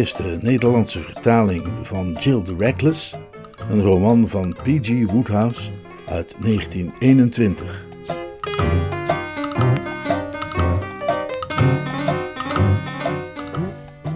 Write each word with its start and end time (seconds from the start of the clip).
Eerste 0.00 0.38
Nederlandse 0.40 1.00
vertaling 1.00 1.68
van 1.82 2.12
Jill 2.12 2.42
the 2.42 2.54
Reckless, 2.58 3.16
een 3.70 3.82
roman 3.82 4.28
van 4.28 4.52
P.G. 4.52 5.10
Woodhouse 5.10 5.70
uit 6.08 6.34
1921. 6.38 7.86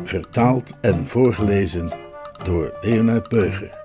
Vertaald 0.05 0.71
en 0.81 1.07
voorgelezen 1.07 1.91
door 2.45 2.79
Leonard 2.83 3.29
Beuger. 3.29 3.81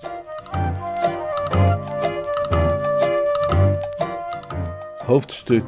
Hoofdstuk 5.05 5.63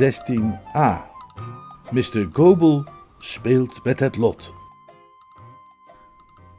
16a. 0.00 0.94
Mr. 1.90 2.28
Goebel 2.32 2.84
speelt 3.18 3.84
met 3.84 4.00
het 4.00 4.16
lot. 4.16 4.55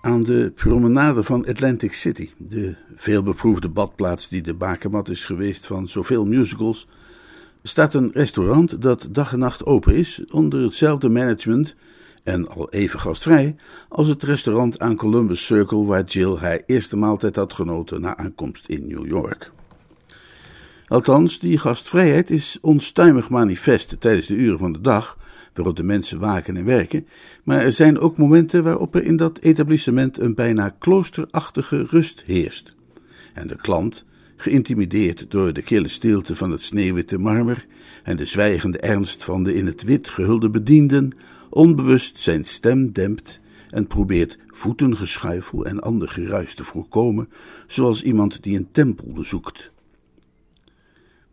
Aan 0.07 0.23
de 0.23 0.51
promenade 0.55 1.23
van 1.23 1.47
Atlantic 1.47 1.93
City, 1.93 2.29
de 2.37 2.75
veelbeproefde 2.95 3.69
badplaats 3.69 4.29
die 4.29 4.41
de 4.41 4.53
bakermat 4.53 5.09
is 5.09 5.25
geweest 5.25 5.65
van 5.65 5.87
zoveel 5.87 6.25
musicals, 6.25 6.87
staat 7.63 7.93
een 7.93 8.11
restaurant 8.13 8.81
dat 8.81 9.07
dag 9.11 9.31
en 9.33 9.39
nacht 9.39 9.65
open 9.65 9.95
is 9.95 10.21
onder 10.31 10.61
hetzelfde 10.61 11.09
management 11.09 11.75
en 12.23 12.47
al 12.47 12.69
even 12.69 12.99
gastvrij 12.99 13.55
als 13.89 14.07
het 14.07 14.23
restaurant 14.23 14.79
aan 14.79 14.95
Columbus 14.95 15.45
Circle 15.45 15.85
waar 15.85 16.03
Jill 16.03 16.35
haar 16.35 16.61
eerste 16.65 16.97
maaltijd 16.97 17.35
had 17.35 17.53
genoten 17.53 18.01
na 18.01 18.17
aankomst 18.17 18.67
in 18.67 18.87
New 18.87 19.07
York. 19.07 19.51
Althans, 20.87 21.39
die 21.39 21.57
gastvrijheid 21.57 22.29
is 22.29 22.57
onstuimig 22.61 23.29
manifest 23.29 23.95
tijdens 23.99 24.27
de 24.27 24.35
uren 24.35 24.59
van 24.59 24.73
de 24.73 24.81
dag 24.81 25.16
waarop 25.57 25.75
de 25.75 25.83
mensen 25.83 26.19
waken 26.19 26.57
en 26.57 26.65
werken, 26.65 27.07
maar 27.43 27.61
er 27.61 27.71
zijn 27.71 27.99
ook 27.99 28.17
momenten 28.17 28.63
waarop 28.63 28.95
er 28.95 29.03
in 29.03 29.15
dat 29.15 29.39
etablissement 29.39 30.19
een 30.19 30.35
bijna 30.35 30.75
kloosterachtige 30.79 31.85
rust 31.89 32.23
heerst. 32.25 32.75
En 33.33 33.47
de 33.47 33.55
klant, 33.55 34.05
geïntimideerd 34.35 35.25
door 35.29 35.53
de 35.53 35.61
kille 35.61 35.87
stilte 35.87 36.35
van 36.35 36.51
het 36.51 36.63
sneeuwwitte 36.63 37.17
marmer 37.17 37.65
en 38.03 38.17
de 38.17 38.25
zwijgende 38.25 38.79
ernst 38.79 39.23
van 39.23 39.43
de 39.43 39.53
in 39.53 39.65
het 39.65 39.83
wit 39.83 40.09
gehulde 40.09 40.49
bedienden, 40.49 41.11
onbewust 41.49 42.19
zijn 42.19 42.45
stem 42.45 42.91
dempt 42.91 43.39
en 43.69 43.87
probeert 43.87 44.37
voetengeschuifel 44.47 45.65
en 45.65 45.79
ander 45.79 46.09
geruis 46.09 46.53
te 46.53 46.63
voorkomen, 46.63 47.29
zoals 47.67 48.03
iemand 48.03 48.43
die 48.43 48.57
een 48.57 48.71
tempel 48.71 49.11
bezoekt. 49.13 49.71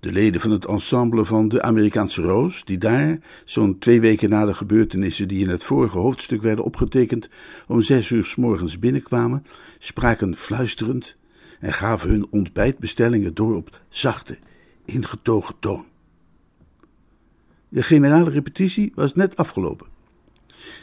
De 0.05 0.12
leden 0.12 0.41
van 0.41 0.50
het 0.50 0.64
ensemble 0.64 1.24
van 1.24 1.48
de 1.48 1.62
Amerikaanse 1.62 2.22
Roos, 2.22 2.64
die 2.64 2.78
daar, 2.78 3.19
zo'n 3.44 3.78
twee 3.78 4.00
weken 4.00 4.30
na 4.30 4.44
de 4.44 4.55
gebeurtenissen 4.55 5.28
die 5.28 5.41
in 5.44 5.48
het 5.48 5.64
vorige 5.64 5.98
hoofdstuk 5.98 6.42
werden 6.42 6.64
opgetekend, 6.64 7.28
om 7.66 7.80
zes 7.80 8.11
uur 8.11 8.24
s 8.24 8.36
morgens 8.36 8.78
binnenkwamen, 8.78 9.46
spraken 9.78 10.36
fluisterend 10.36 11.17
en 11.61 11.73
gaven 11.73 12.11
hun 12.11 12.27
ontbijtbestellingen 12.30 13.34
door 13.34 13.55
op 13.56 13.80
zachte, 13.89 14.39
ingetogen 14.84 15.55
toon. 15.58 15.84
De 17.68 17.83
generale 17.83 18.30
repetitie 18.30 18.92
was 18.95 19.14
net 19.14 19.36
afgelopen. 19.36 19.86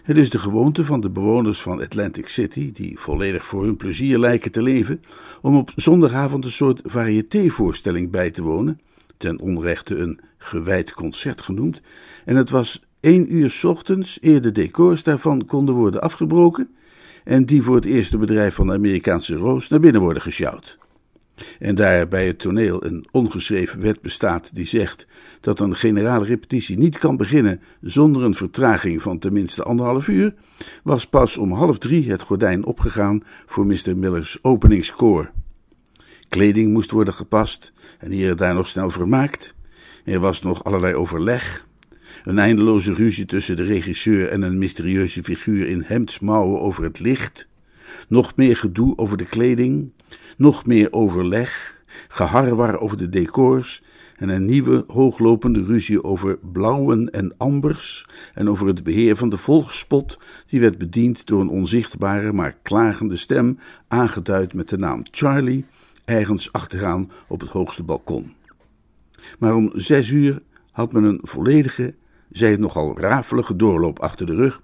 Het 0.04 0.18
is 0.18 0.30
de 0.30 0.40
gewoonte 0.40 0.86
van 0.86 1.02
de 1.02 1.10
bewoners 1.10 1.62
van 1.62 1.82
Atlantic 1.82 2.28
City, 2.28 2.72
die 2.72 3.00
volledig 3.00 3.46
voor 3.46 3.64
hun 3.64 3.76
plezier 3.76 4.18
lijken 4.18 4.52
te 4.52 4.62
leven, 4.62 5.02
om 5.42 5.56
op 5.56 5.72
zondagavond 5.76 6.46
een 6.46 6.52
soort 6.52 6.82
variétévoorstelling 6.84 8.12
bij 8.12 8.32
te 8.32 8.42
wonen, 8.42 8.80
ten 9.22 9.40
onrechte 9.40 9.96
een 9.96 10.20
gewijd 10.38 10.94
concert 10.94 11.42
genoemd, 11.42 11.82
en 12.26 12.36
het 12.36 12.50
was 12.50 12.82
één 13.00 13.36
uur 13.36 13.60
ochtends 13.64 14.18
eer 14.22 14.42
de 14.42 14.52
decors 14.52 15.04
daarvan 15.04 15.46
konden 15.46 15.76
worden 15.76 16.02
afgebroken 16.02 16.70
en 17.24 17.46
die 17.46 17.62
voor 17.62 17.76
het 17.76 17.86
eerste 17.86 18.18
bedrijf 18.18 18.56
van 18.56 18.68
de 18.68 18.74
Amerikaanse 18.74 19.36
Roos 19.36 19.68
naar 19.68 19.80
binnen 19.80 20.02
worden 20.02 20.22
gesjouwd. 20.22 20.78
En 21.60 21.76
daar 21.76 22.08
bij 22.08 22.28
het 22.28 22.40
toneel 22.40 22.86
een 22.86 23.06
ongeschreven 23.12 23.82
wet 23.82 24.02
bestaat 24.02 24.56
die 24.56 24.66
zegt 24.66 25.08
dat 25.40 25.60
een 25.60 25.76
generale 25.76 26.26
repetitie 26.26 26.78
niet 26.78 26.98
kan 26.98 27.18
beginnen 27.18 27.62
zonder 27.82 28.24
een 28.24 28.36
vertraging 28.36 29.02
van 29.02 29.20
tenminste 29.20 29.64
anderhalf 29.64 30.08
uur, 30.08 30.34
was 30.84 31.08
pas 31.08 31.38
om 31.38 31.52
half 31.52 31.78
drie 31.78 32.12
het 32.12 32.22
gordijn 32.22 32.66
opgegaan 32.66 33.24
voor 33.46 33.66
Mr. 33.66 33.98
Miller's 33.98 34.40
openingskoor. 34.42 35.32
Kleding 36.32 36.72
moest 36.72 36.92
worden 36.92 37.14
gepast 37.14 37.74
en 38.00 38.12
hier 38.12 38.30
en 38.30 38.36
daar 38.36 38.54
nog 38.54 38.68
snel 38.68 38.90
vermaakt. 38.90 39.56
Er 40.06 40.20
was 40.20 40.42
nog 40.42 40.64
allerlei 40.64 40.96
overleg. 40.96 41.68
Een 42.24 42.40
eindeloze 42.40 42.94
ruzie 42.94 43.26
tussen 43.26 43.56
de 43.56 43.64
regisseur 43.64 44.30
en 44.30 44.42
een 44.42 44.58
mysterieuze 44.58 45.24
figuur 45.24 45.68
in 45.68 45.84
hemdsmouwen 45.86 46.62
over 46.62 46.84
het 46.84 47.00
licht. 47.00 47.48
Nog 48.08 48.36
meer 48.36 48.58
gedoe 48.58 48.98
over 48.98 49.18
de 49.18 49.26
kleding. 49.26 49.92
Nog 50.38 50.66
meer 50.66 50.94
overleg. 50.94 51.82
Geharrewar 52.08 52.80
over 52.80 52.98
de 52.98 53.10
decors. 53.10 53.84
En 54.18 54.30
een 54.30 54.46
nieuwe 54.46 54.84
hooglopende 54.88 55.64
ruzie 55.64 56.04
over 56.04 56.38
blauwen 56.52 57.10
en 57.10 57.34
ambers. 57.38 58.08
En 58.34 58.50
over 58.50 58.68
het 58.68 58.84
beheer 58.84 59.16
van 59.16 59.30
de 59.30 59.38
volgspot. 59.38 60.20
Die 60.46 60.60
werd 60.60 60.78
bediend 60.78 61.26
door 61.26 61.42
een 61.42 61.50
onzichtbare 61.50 62.34
maar 62.34 62.58
klagende 62.62 63.16
stem. 63.16 63.60
Aangeduid 63.88 64.54
met 64.54 64.70
de 64.70 64.78
naam 64.78 65.04
Charlie 65.12 65.66
ergens 66.06 66.52
achteraan 66.52 67.12
op 67.28 67.40
het 67.40 67.50
hoogste 67.50 67.84
balkon. 67.84 68.34
Maar 69.40 69.56
om 69.56 69.72
zes 69.74 70.10
uur 70.10 70.42
had 70.72 70.92
men 70.92 71.04
een 71.04 71.20
volledige, 71.22 71.94
zij 72.32 72.52
het 72.52 72.60
nogal 72.60 73.00
rafelige 73.00 73.56
doorloop 73.56 74.00
achter 74.00 74.26
de 74.26 74.36
rug. 74.36 74.62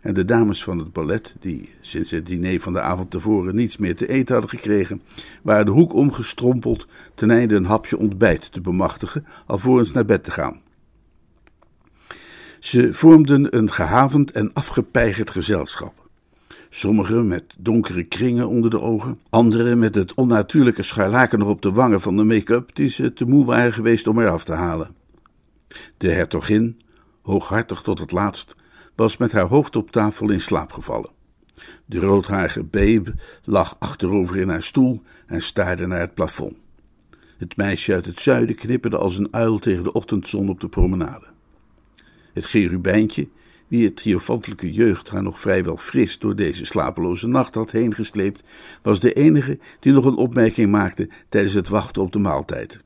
En 0.00 0.14
de 0.14 0.24
dames 0.24 0.64
van 0.64 0.78
het 0.78 0.92
ballet, 0.92 1.36
die 1.40 1.70
sinds 1.80 2.10
het 2.10 2.26
diner 2.26 2.60
van 2.60 2.72
de 2.72 2.80
avond 2.80 3.10
tevoren 3.10 3.54
niets 3.54 3.76
meer 3.76 3.96
te 3.96 4.08
eten 4.08 4.32
hadden 4.32 4.50
gekregen, 4.50 5.02
waren 5.42 5.66
de 5.66 5.70
hoek 5.70 5.92
omgestrompeld 5.92 6.86
ten 7.14 7.30
einde 7.30 7.54
een 7.54 7.64
hapje 7.64 7.98
ontbijt 7.98 8.52
te 8.52 8.60
bemachtigen, 8.60 9.26
alvorens 9.46 9.92
naar 9.92 10.04
bed 10.04 10.24
te 10.24 10.30
gaan. 10.30 10.60
Ze 12.58 12.92
vormden 12.92 13.56
een 13.56 13.72
gehavend 13.72 14.30
en 14.30 14.50
afgepeigerd 14.52 15.30
gezelschap. 15.30 16.01
Sommigen 16.74 17.28
met 17.28 17.54
donkere 17.58 18.02
kringen 18.02 18.48
onder 18.48 18.70
de 18.70 18.80
ogen, 18.80 19.20
anderen 19.30 19.78
met 19.78 19.94
het 19.94 20.14
onnatuurlijke 20.14 20.82
scharlaken 20.82 21.38
nog 21.38 21.48
op 21.48 21.62
de 21.62 21.72
wangen 21.72 22.00
van 22.00 22.16
de 22.16 22.24
make-up 22.24 22.74
die 22.74 22.88
ze 22.88 23.12
te 23.12 23.24
moe 23.24 23.44
waren 23.44 23.72
geweest 23.72 24.06
om 24.06 24.18
eraf 24.18 24.44
te 24.44 24.52
halen. 24.52 24.94
De 25.96 26.10
hertogin, 26.10 26.80
hooghartig 27.22 27.82
tot 27.82 27.98
het 27.98 28.12
laatst, 28.12 28.56
was 28.96 29.16
met 29.16 29.32
haar 29.32 29.46
hoofd 29.46 29.76
op 29.76 29.90
tafel 29.90 30.30
in 30.30 30.40
slaap 30.40 30.72
gevallen. 30.72 31.10
De 31.84 31.98
roodharige 31.98 32.64
babe 32.64 33.14
lag 33.44 33.76
achterover 33.78 34.36
in 34.36 34.48
haar 34.48 34.62
stoel 34.62 35.02
en 35.26 35.42
staarde 35.42 35.86
naar 35.86 36.00
het 36.00 36.14
plafond. 36.14 36.56
Het 37.38 37.56
meisje 37.56 37.94
uit 37.94 38.06
het 38.06 38.20
zuiden 38.20 38.56
knipperde 38.56 38.98
als 38.98 39.18
een 39.18 39.28
uil 39.30 39.58
tegen 39.58 39.82
de 39.82 39.92
ochtendzon 39.92 40.48
op 40.48 40.60
de 40.60 40.68
promenade. 40.68 41.26
Het 42.32 42.46
gerubijntje, 42.46 43.28
wie 43.72 43.84
het 43.84 43.96
triomfantelijke 43.96 44.72
jeugd 44.72 45.08
haar 45.08 45.22
nog 45.22 45.40
vrijwel 45.40 45.76
fris 45.76 46.18
door 46.18 46.36
deze 46.36 46.64
slapeloze 46.64 47.26
nacht 47.26 47.54
had 47.54 47.70
heengesleept, 47.70 48.42
was 48.82 49.00
de 49.00 49.12
enige 49.12 49.58
die 49.80 49.92
nog 49.92 50.04
een 50.04 50.16
opmerking 50.16 50.70
maakte 50.70 51.08
tijdens 51.28 51.54
het 51.54 51.68
wachten 51.68 52.02
op 52.02 52.12
de 52.12 52.18
maaltijd. 52.18 52.84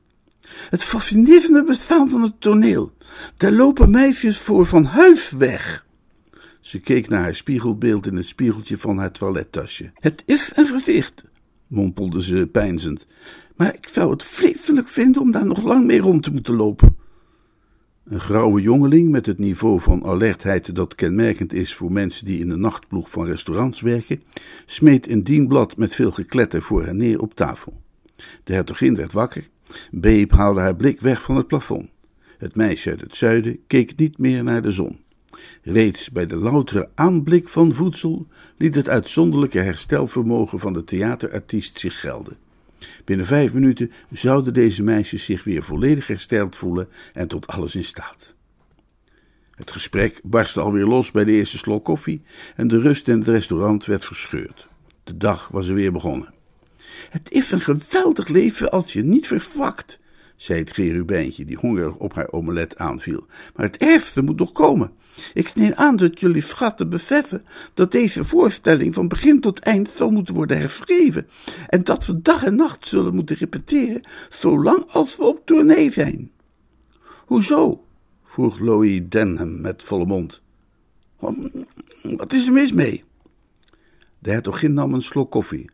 Het 0.69 0.83
fascinerende 0.83 1.63
bestaan 1.63 2.09
van 2.09 2.21
het 2.21 2.41
toneel. 2.41 2.91
Daar 3.37 3.51
lopen 3.51 3.89
meisjes 3.89 4.39
voor 4.39 4.65
van 4.65 4.83
huis 4.83 5.31
weg. 5.31 5.85
Ze 6.59 6.79
keek 6.79 7.07
naar 7.07 7.21
haar 7.21 7.35
spiegelbeeld 7.35 8.07
in 8.07 8.15
het 8.15 8.27
spiegeltje 8.27 8.77
van 8.77 8.97
haar 8.97 9.11
toilettasje. 9.11 9.91
Het 9.99 10.23
is 10.25 10.51
een 10.55 10.67
gezicht, 10.67 11.23
mompelde 11.67 12.23
ze 12.23 12.49
peinzend, 12.51 13.07
maar 13.55 13.73
ik 13.73 13.87
zou 13.91 14.11
het 14.11 14.23
vreselijk 14.23 14.87
vinden 14.87 15.21
om 15.21 15.31
daar 15.31 15.45
nog 15.45 15.63
lang 15.63 15.85
mee 15.85 15.99
rond 15.99 16.23
te 16.23 16.31
moeten 16.31 16.55
lopen. 16.55 17.06
Een 18.09 18.19
grauwe 18.19 18.61
jongeling 18.61 19.09
met 19.09 19.25
het 19.25 19.37
niveau 19.37 19.81
van 19.81 20.05
alertheid 20.05 20.75
dat 20.75 20.95
kenmerkend 20.95 21.53
is 21.53 21.73
voor 21.73 21.91
mensen 21.91 22.25
die 22.25 22.39
in 22.39 22.49
de 22.49 22.55
nachtploeg 22.55 23.09
van 23.09 23.25
restaurants 23.25 23.81
werken, 23.81 24.21
smeet 24.65 25.09
een 25.09 25.23
dienblad 25.23 25.77
met 25.77 25.95
veel 25.95 26.11
gekletter 26.11 26.61
voor 26.61 26.85
haar 26.85 26.95
neer 26.95 27.21
op 27.21 27.33
tafel. 27.33 27.81
De 28.43 28.53
hertogin 28.53 28.95
werd 28.95 29.13
wakker. 29.13 29.47
Beep 29.91 30.31
haalde 30.31 30.59
haar 30.59 30.75
blik 30.75 30.99
weg 30.99 31.21
van 31.21 31.35
het 31.35 31.47
plafond. 31.47 31.89
Het 32.37 32.55
meisje 32.55 32.89
uit 32.89 33.01
het 33.01 33.15
zuiden 33.15 33.59
keek 33.67 33.95
niet 33.95 34.17
meer 34.17 34.43
naar 34.43 34.61
de 34.61 34.71
zon. 34.71 34.99
Reeds 35.61 36.09
bij 36.09 36.25
de 36.25 36.35
loutere 36.35 36.89
aanblik 36.95 37.47
van 37.47 37.73
voedsel 37.73 38.27
liet 38.57 38.75
het 38.75 38.89
uitzonderlijke 38.89 39.59
herstelvermogen 39.59 40.59
van 40.59 40.73
de 40.73 40.83
theaterartiest 40.83 41.79
zich 41.79 41.99
gelden. 41.99 42.46
Binnen 43.05 43.25
vijf 43.25 43.53
minuten 43.53 43.91
zouden 44.11 44.53
deze 44.53 44.83
meisjes 44.83 45.25
zich 45.25 45.43
weer 45.43 45.63
volledig 45.63 46.07
hersteld 46.07 46.55
voelen 46.55 46.89
en 47.13 47.27
tot 47.27 47.47
alles 47.47 47.75
in 47.75 47.83
staat. 47.83 48.35
Het 49.55 49.71
gesprek 49.71 50.19
barstte 50.23 50.59
alweer 50.59 50.85
los 50.85 51.11
bij 51.11 51.23
de 51.23 51.31
eerste 51.31 51.57
slok 51.57 51.85
koffie 51.85 52.21
en 52.55 52.67
de 52.67 52.79
rust 52.79 53.07
in 53.07 53.19
het 53.19 53.27
restaurant 53.27 53.85
werd 53.85 54.05
verscheurd. 54.05 54.67
De 55.03 55.17
dag 55.17 55.47
was 55.47 55.67
er 55.67 55.73
weer 55.73 55.91
begonnen. 55.91 56.33
Het 57.09 57.31
is 57.31 57.51
een 57.51 57.61
geweldig 57.61 58.27
leven 58.27 58.71
als 58.71 58.93
je 58.93 59.03
niet 59.03 59.27
vervakt, 59.27 59.99
zei 60.37 60.59
het 60.59 60.69
cherubijntje, 60.69 61.45
die 61.45 61.57
hongerig 61.57 61.95
op 61.95 62.13
haar 62.13 62.31
omelet 62.31 62.77
aanviel. 62.77 63.25
Maar 63.55 63.65
het 63.65 63.77
ergste 63.77 64.21
moet 64.21 64.39
nog 64.39 64.51
komen. 64.51 64.91
Ik 65.33 65.55
neem 65.55 65.73
aan 65.73 65.95
dat 65.95 66.19
jullie 66.19 66.41
schatten 66.41 66.89
beseffen 66.89 67.45
dat 67.73 67.91
deze 67.91 68.25
voorstelling 68.25 68.93
van 68.93 69.07
begin 69.07 69.39
tot 69.39 69.59
eind 69.59 69.91
zal 69.95 70.09
moeten 70.09 70.35
worden 70.35 70.57
herschreven. 70.57 71.27
En 71.67 71.83
dat 71.83 72.05
we 72.05 72.21
dag 72.21 72.43
en 72.43 72.55
nacht 72.55 72.87
zullen 72.87 73.15
moeten 73.15 73.35
repeteren, 73.35 74.01
zolang 74.29 74.85
als 74.87 75.17
we 75.17 75.23
op 75.23 75.45
tournee 75.45 75.91
zijn. 75.91 76.31
Hoezo? 77.25 77.83
vroeg 78.23 78.59
Louis 78.59 79.01
Denham 79.09 79.61
met 79.61 79.83
volle 79.83 80.05
mond. 80.05 80.41
Wat 82.01 82.33
is 82.33 82.47
er 82.47 82.53
mis 82.53 82.71
mee? 82.71 83.03
De 84.19 84.31
hertogin 84.31 84.73
nam 84.73 84.93
een 84.93 85.01
slok 85.01 85.31
koffie. 85.31 85.69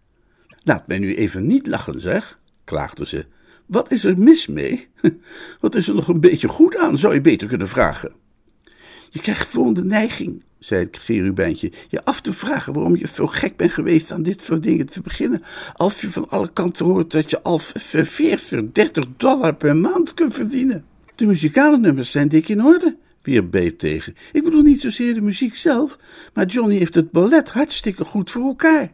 Laat 0.63 0.88
mij 0.88 1.00
nu 1.00 1.15
even 1.15 1.45
niet 1.45 1.68
lachen, 1.68 2.00
zeg, 2.00 2.39
klaagde 2.63 3.06
ze. 3.06 3.25
Wat 3.65 3.92
is 3.92 4.04
er 4.04 4.18
mis 4.18 4.48
mee? 4.48 4.88
Wat 5.62 5.75
is 5.75 5.88
er 5.88 5.95
nog 5.95 6.07
een 6.07 6.19
beetje 6.19 6.48
goed 6.48 6.77
aan, 6.77 6.98
zou 6.98 7.13
je 7.13 7.21
beter 7.21 7.48
kunnen 7.48 7.68
vragen. 7.68 8.12
Je 9.10 9.19
krijgt 9.19 9.50
gewoon 9.50 9.74
de 9.74 9.83
neiging, 9.83 10.44
zei 10.60 10.83
het 10.83 10.98
cherubijntje, 10.98 11.71
je 11.89 12.06
af 12.06 12.21
te 12.21 12.33
vragen 12.33 12.74
waarom 12.74 12.95
je 12.95 13.07
zo 13.07 13.27
gek 13.27 13.56
bent 13.56 13.71
geweest 13.71 14.12
aan 14.12 14.21
dit 14.21 14.42
soort 14.42 14.63
dingen 14.63 14.86
te 14.86 15.01
beginnen, 15.01 15.44
als 15.74 16.01
je 16.01 16.12
van 16.12 16.30
alle 16.30 16.54
kanten 16.54 16.86
hoort 16.86 17.12
dat 17.12 17.30
je 17.30 17.42
al 17.42 17.62
serveerster 17.74 18.74
30 18.74 19.06
dollar 19.18 19.56
per 19.56 19.75
maand 19.75 20.13
kunt 20.13 20.33
verdienen. 20.33 20.86
De 21.15 21.25
muzikale 21.25 21.77
nummers 21.77 22.12
zijn 22.12 22.27
dik 22.27 22.50
in 22.50 22.63
orde, 22.63 22.98
wierp 23.21 23.51
Beep 23.51 23.80
tegen. 23.80 24.15
Ik 24.31 24.44
bedoel 24.44 24.62
niet 24.62 24.81
zozeer 24.81 25.13
de 25.13 25.21
muziek 25.21 25.56
zelf, 25.56 25.98
maar 26.33 26.45
Johnny 26.45 26.77
heeft 26.77 26.95
het 26.95 27.12
ballet 27.12 27.50
hartstikke 27.50 28.06
goed 28.06 28.31
voor 28.31 28.44
elkaar. 28.44 28.92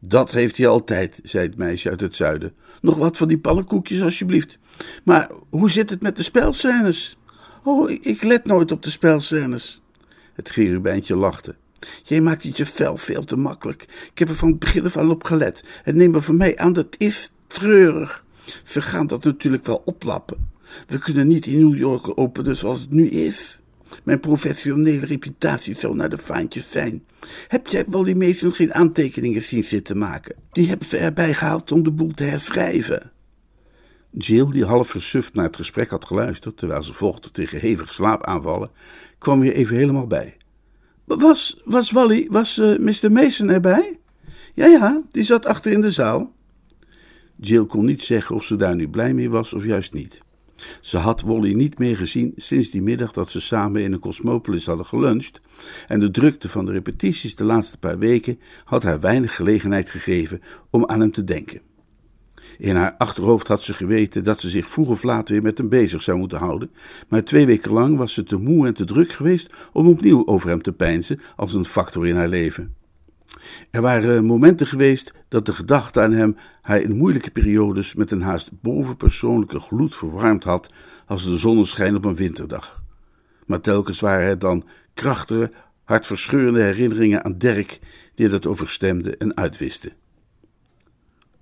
Dat 0.00 0.30
heeft 0.30 0.56
hij 0.56 0.66
altijd, 0.66 1.20
zei 1.22 1.46
het 1.46 1.56
meisje 1.56 1.90
uit 1.90 2.00
het 2.00 2.16
zuiden. 2.16 2.52
Nog 2.80 2.96
wat 2.96 3.16
van 3.16 3.28
die 3.28 3.38
pannenkoekjes, 3.38 4.02
alsjeblieft. 4.02 4.58
Maar 5.04 5.30
hoe 5.50 5.70
zit 5.70 5.90
het 5.90 6.02
met 6.02 6.16
de 6.16 6.22
spelscènes? 6.22 7.16
Oh, 7.64 7.90
ik 7.90 8.22
let 8.22 8.44
nooit 8.44 8.72
op 8.72 8.82
de 8.82 8.90
spelscènes. 8.90 9.82
Het 10.34 10.48
cherubijntje 10.48 11.16
lachte. 11.16 11.54
Jij 12.02 12.20
maakt 12.20 12.42
het 12.42 12.56
je 12.56 12.66
vel 12.66 12.96
veel 12.96 13.24
te 13.24 13.36
makkelijk. 13.36 13.82
Ik 14.12 14.18
heb 14.18 14.28
er 14.28 14.34
van 14.34 14.48
het 14.48 14.58
begin 14.58 14.84
af 14.84 14.96
aan 14.96 15.10
op 15.10 15.24
gelet. 15.24 15.64
En 15.84 15.96
neem 15.96 16.14
er 16.14 16.22
van 16.22 16.36
mij 16.36 16.56
aan, 16.56 16.72
dat 16.72 16.94
is 16.98 17.32
treurig. 17.46 18.24
Ze 18.64 18.82
gaan 18.82 19.06
dat 19.06 19.24
natuurlijk 19.24 19.66
wel 19.66 19.82
oplappen. 19.84 20.50
We 20.86 20.98
kunnen 20.98 21.26
niet 21.26 21.46
in 21.46 21.58
New 21.58 21.78
York 21.78 22.18
openen 22.18 22.56
zoals 22.56 22.80
het 22.80 22.90
nu 22.90 23.08
is. 23.08 23.60
Mijn 24.02 24.20
professionele 24.20 25.06
reputatie 25.06 25.74
zou 25.78 25.94
naar 25.94 26.10
de 26.10 26.18
vaantjes 26.18 26.70
zijn. 26.70 27.04
Heb 27.48 27.66
jij 27.66 27.84
wel 27.86 28.04
die 28.04 28.16
meesten 28.16 28.52
geen 28.52 28.74
aantekeningen 28.74 29.42
zien 29.42 29.64
zitten 29.64 29.98
maken? 29.98 30.34
Die 30.52 30.68
hebben 30.68 30.88
ze 30.88 30.96
erbij 30.96 31.34
gehaald 31.34 31.72
om 31.72 31.82
de 31.82 31.90
boel 31.90 32.12
te 32.14 32.24
herschrijven. 32.24 33.12
Jill, 34.10 34.50
die 34.50 34.64
half 34.64 34.88
versuft 34.88 35.34
naar 35.34 35.44
het 35.44 35.56
gesprek 35.56 35.90
had 35.90 36.04
geluisterd, 36.04 36.56
terwijl 36.56 36.82
ze 36.82 36.92
vochten 36.92 37.32
tegen 37.32 37.60
hevige 37.60 37.92
slaapaanvallen, 37.92 38.70
kwam 39.18 39.40
weer 39.40 39.52
even 39.52 39.76
helemaal 39.76 40.06
bij. 40.06 40.36
Was, 41.04 41.60
was 41.64 41.90
Wally, 41.90 42.26
was 42.30 42.58
uh, 42.58 42.74
eh, 42.74 42.78
Mr. 42.80 43.12
Mason 43.12 43.50
erbij? 43.50 43.98
Ja, 44.54 44.66
ja, 44.66 45.02
die 45.10 45.22
zat 45.22 45.46
achter 45.46 45.72
in 45.72 45.80
de 45.80 45.90
zaal. 45.90 46.32
Jill 47.36 47.66
kon 47.66 47.84
niet 47.84 48.04
zeggen 48.04 48.34
of 48.34 48.44
ze 48.44 48.56
daar 48.56 48.74
nu 48.74 48.88
blij 48.88 49.14
mee 49.14 49.30
was 49.30 49.52
of 49.52 49.64
juist 49.64 49.92
niet. 49.92 50.22
Ze 50.80 50.98
had 50.98 51.20
Wally 51.20 51.52
niet 51.52 51.78
meer 51.78 51.96
gezien 51.96 52.32
sinds 52.36 52.70
die 52.70 52.82
middag 52.82 53.12
dat 53.12 53.30
ze 53.30 53.40
samen 53.40 53.82
in 53.82 53.92
een 53.92 53.98
Cosmopolis 53.98 54.66
hadden 54.66 54.86
geluncht, 54.86 55.40
en 55.88 56.00
de 56.00 56.10
drukte 56.10 56.48
van 56.48 56.64
de 56.64 56.72
repetities 56.72 57.34
de 57.34 57.44
laatste 57.44 57.78
paar 57.78 57.98
weken 57.98 58.38
had 58.64 58.82
haar 58.82 59.00
weinig 59.00 59.34
gelegenheid 59.34 59.90
gegeven 59.90 60.42
om 60.70 60.86
aan 60.86 61.00
hem 61.00 61.12
te 61.12 61.24
denken. 61.24 61.60
In 62.58 62.76
haar 62.76 62.94
achterhoofd 62.98 63.48
had 63.48 63.62
ze 63.62 63.74
geweten 63.74 64.24
dat 64.24 64.40
ze 64.40 64.48
zich 64.48 64.70
vroeg 64.70 64.88
of 64.88 65.02
laat 65.02 65.28
weer 65.28 65.42
met 65.42 65.58
hem 65.58 65.68
bezig 65.68 66.02
zou 66.02 66.18
moeten 66.18 66.38
houden, 66.38 66.70
maar 67.08 67.24
twee 67.24 67.46
weken 67.46 67.72
lang 67.72 67.96
was 67.96 68.12
ze 68.12 68.22
te 68.22 68.36
moe 68.36 68.66
en 68.66 68.74
te 68.74 68.84
druk 68.84 69.12
geweest 69.12 69.54
om 69.72 69.88
opnieuw 69.88 70.26
over 70.26 70.48
hem 70.48 70.62
te 70.62 70.72
peinzen 70.72 71.20
als 71.36 71.54
een 71.54 71.64
factor 71.64 72.06
in 72.06 72.16
haar 72.16 72.28
leven. 72.28 72.74
Er 73.70 73.80
waren 73.80 74.24
momenten 74.24 74.66
geweest 74.66 75.12
dat 75.28 75.46
de 75.46 75.52
gedachte 75.52 76.00
aan 76.00 76.12
hem 76.12 76.36
haar 76.62 76.80
in 76.80 76.96
moeilijke 76.96 77.30
periodes 77.30 77.94
met 77.94 78.10
een 78.10 78.22
haast 78.22 78.50
bovenpersoonlijke 78.60 79.60
gloed 79.60 79.94
verwarmd 79.94 80.44
had 80.44 80.72
als 81.06 81.24
de 81.24 81.36
zonneschijn 81.36 81.96
op 81.96 82.04
een 82.04 82.16
winterdag. 82.16 82.82
Maar 83.46 83.60
telkens 83.60 84.00
waren 84.00 84.28
er 84.28 84.38
dan 84.38 84.64
krachtige, 84.94 85.50
hartverscheurende 85.84 86.62
herinneringen 86.62 87.24
aan 87.24 87.38
Dirk 87.38 87.78
die 88.14 88.28
dat 88.28 88.46
overstemden 88.46 89.18
en 89.18 89.36
uitwisten. 89.36 89.92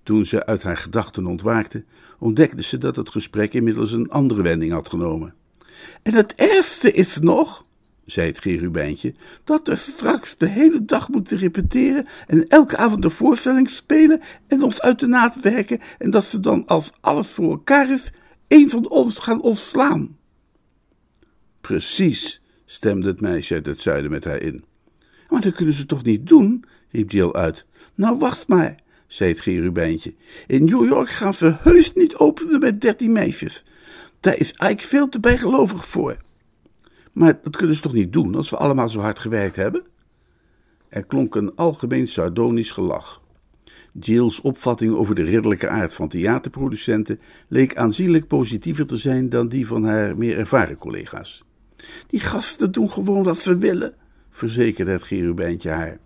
Toen 0.03 0.27
ze 0.27 0.47
uit 0.47 0.63
haar 0.63 0.77
gedachten 0.77 1.27
ontwaakte, 1.27 1.85
ontdekte 2.19 2.63
ze 2.63 2.79
dat 2.79 2.97
het 2.97 3.11
gesprek 3.11 3.55
inmiddels 3.55 3.93
een 3.93 4.11
andere 4.11 4.43
wending 4.43 4.73
had 4.73 4.89
genomen. 4.89 5.35
En 6.03 6.15
het 6.15 6.35
ergste 6.35 6.93
is 6.93 7.19
nog, 7.19 7.65
zei 8.11 8.27
het 8.27 8.39
cherubijntje, 8.39 9.15
dat 9.45 9.69
we 9.69 9.77
straks 9.77 10.37
de 10.37 10.49
hele 10.49 10.85
dag 10.85 11.09
moeten 11.09 11.39
repeteren 11.39 12.07
en 12.27 12.49
elke 12.49 12.77
avond 12.77 13.03
de 13.03 13.11
voorstelling 13.11 13.71
spelen 13.71 14.21
en 14.47 14.63
ons 14.63 14.81
uit 14.81 14.99
de 14.99 15.07
naad 15.07 15.41
werken 15.41 15.81
en 15.99 16.11
dat 16.11 16.25
ze 16.25 16.41
dan, 16.41 16.67
als 16.67 16.93
alles 17.01 17.27
voor 17.27 17.51
elkaar 17.51 17.91
is, 17.91 18.13
een 18.49 18.71
van 18.71 18.89
ons 18.89 19.19
gaan 19.19 19.43
ontslaan. 19.43 20.17
Precies, 21.61 22.43
stemde 22.65 23.07
het 23.07 23.21
meisje 23.21 23.55
uit 23.55 23.67
het 23.67 23.81
zuiden 23.81 24.11
met 24.11 24.25
haar 24.25 24.43
in. 24.43 24.65
Maar 25.29 25.41
dat 25.41 25.55
kunnen 25.55 25.75
ze 25.75 25.87
toch 25.87 26.05
niet 26.05 26.27
doen, 26.27 26.65
riep 26.91 27.11
Jill 27.11 27.33
uit. 27.33 27.67
Nou, 27.95 28.19
wacht 28.19 28.49
maar, 28.49 28.75
zei 29.07 29.31
het 29.31 29.41
cherubijntje. 29.41 30.15
In 30.47 30.65
New 30.65 30.87
York 30.87 31.09
gaan 31.09 31.35
ze 31.35 31.57
heus 31.61 31.93
niet 31.93 32.17
openen 32.17 32.61
met 32.61 32.81
dertien 32.81 33.13
meisjes. 33.13 33.63
Daar 34.21 34.37
is 34.37 34.53
eigenlijk 34.53 34.91
veel 34.91 35.09
te 35.09 35.21
bijgelovig 35.21 35.89
voor. 35.89 36.17
Maar 37.19 37.39
dat 37.43 37.57
kunnen 37.57 37.77
ze 37.77 37.83
toch 37.83 37.93
niet 37.93 38.13
doen 38.13 38.35
als 38.35 38.51
we 38.51 38.57
allemaal 38.57 38.89
zo 38.89 39.01
hard 39.01 39.19
gewerkt 39.19 39.57
hebben? 39.57 39.83
Er 40.89 41.05
klonk 41.05 41.35
een 41.35 41.55
algemeen 41.55 42.09
sardonisch 42.09 42.71
gelach. 42.71 43.23
Jill's 44.01 44.41
opvatting 44.41 44.95
over 44.95 45.15
de 45.15 45.23
ridderlijke 45.23 45.69
aard 45.69 45.95
van 45.95 46.09
theaterproducenten 46.09 47.21
leek 47.49 47.77
aanzienlijk 47.77 48.27
positiever 48.27 48.87
te 48.87 48.97
zijn 48.97 49.29
dan 49.29 49.49
die 49.49 49.67
van 49.67 49.85
haar 49.85 50.17
meer 50.17 50.39
ervaren 50.39 50.77
collega's. 50.77 51.45
Die 52.07 52.21
gasten 52.21 52.73
doen 52.73 52.91
gewoon 52.91 53.23
wat 53.23 53.39
ze 53.39 53.57
willen, 53.57 53.95
verzekerde 54.31 54.91
het 54.91 55.03
cherubijntje 55.03 55.71
haar. 55.71 55.99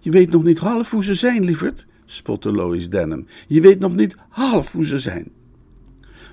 Je 0.00 0.10
weet 0.10 0.30
nog 0.30 0.42
niet 0.42 0.58
half 0.58 0.90
hoe 0.90 1.04
ze 1.04 1.14
zijn, 1.14 1.44
lieverd, 1.44 1.86
spotte 2.04 2.52
Lois 2.52 2.90
Denham. 2.90 3.26
Je 3.46 3.60
weet 3.60 3.78
nog 3.78 3.94
niet 3.94 4.16
half 4.28 4.72
hoe 4.72 4.86
ze 4.86 4.98
zijn. 4.98 5.28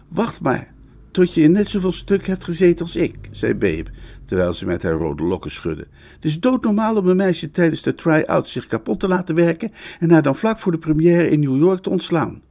Wacht 0.07 0.41
maar, 0.41 0.73
tot 1.11 1.33
je 1.33 1.41
in 1.41 1.51
net 1.51 1.67
zoveel 1.67 1.91
stuk 1.91 2.27
hebt 2.27 2.43
gezeten 2.43 2.85
als 2.85 2.95
ik, 2.95 3.15
zei 3.31 3.53
Babe, 3.53 3.85
terwijl 4.25 4.53
ze 4.53 4.65
met 4.65 4.83
haar 4.83 4.93
rode 4.93 5.23
lokken 5.23 5.51
schudde. 5.51 5.87
Het 6.15 6.25
is 6.25 6.39
doodnormaal 6.39 6.95
om 6.95 7.07
een 7.07 7.15
meisje 7.15 7.51
tijdens 7.51 7.81
de 7.81 7.95
try-out 7.95 8.47
zich 8.47 8.67
kapot 8.67 8.99
te 8.99 9.07
laten 9.07 9.35
werken 9.35 9.71
en 9.99 10.11
haar 10.11 10.21
dan 10.21 10.35
vlak 10.35 10.59
voor 10.59 10.71
de 10.71 10.77
première 10.77 11.29
in 11.29 11.39
New 11.39 11.57
York 11.57 11.81
te 11.81 11.89
ontslaan. 11.89 12.41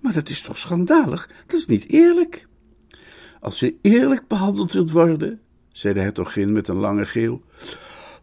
Maar 0.00 0.12
dat 0.12 0.28
is 0.28 0.42
toch 0.42 0.58
schandalig? 0.58 1.30
Dat 1.46 1.58
is 1.58 1.66
niet 1.66 1.88
eerlijk. 1.88 2.46
Als 3.40 3.60
je 3.60 3.74
eerlijk 3.82 4.28
behandeld 4.28 4.72
wilt 4.72 4.90
worden, 4.90 5.40
zei 5.72 5.94
de 5.94 6.00
hertogin 6.00 6.52
met 6.52 6.68
een 6.68 6.76
lange 6.76 7.06
geel, 7.06 7.42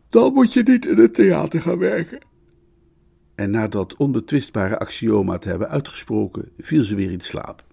dan 0.10 0.34
moet 0.34 0.54
je 0.54 0.64
niet 0.64 0.86
in 0.86 0.98
het 0.98 1.14
theater 1.14 1.62
gaan 1.62 1.78
werken. 1.78 2.20
En 3.36 3.52
na 3.52 3.68
dat 3.68 3.96
onbetwistbare 3.96 4.80
axioma 4.80 5.38
te 5.38 5.50
hebben 5.50 5.70
uitgesproken, 5.70 6.52
viel 6.58 6.84
ze 6.84 6.96
weer 6.96 7.12
in 7.12 7.22
slaap. 7.22 7.64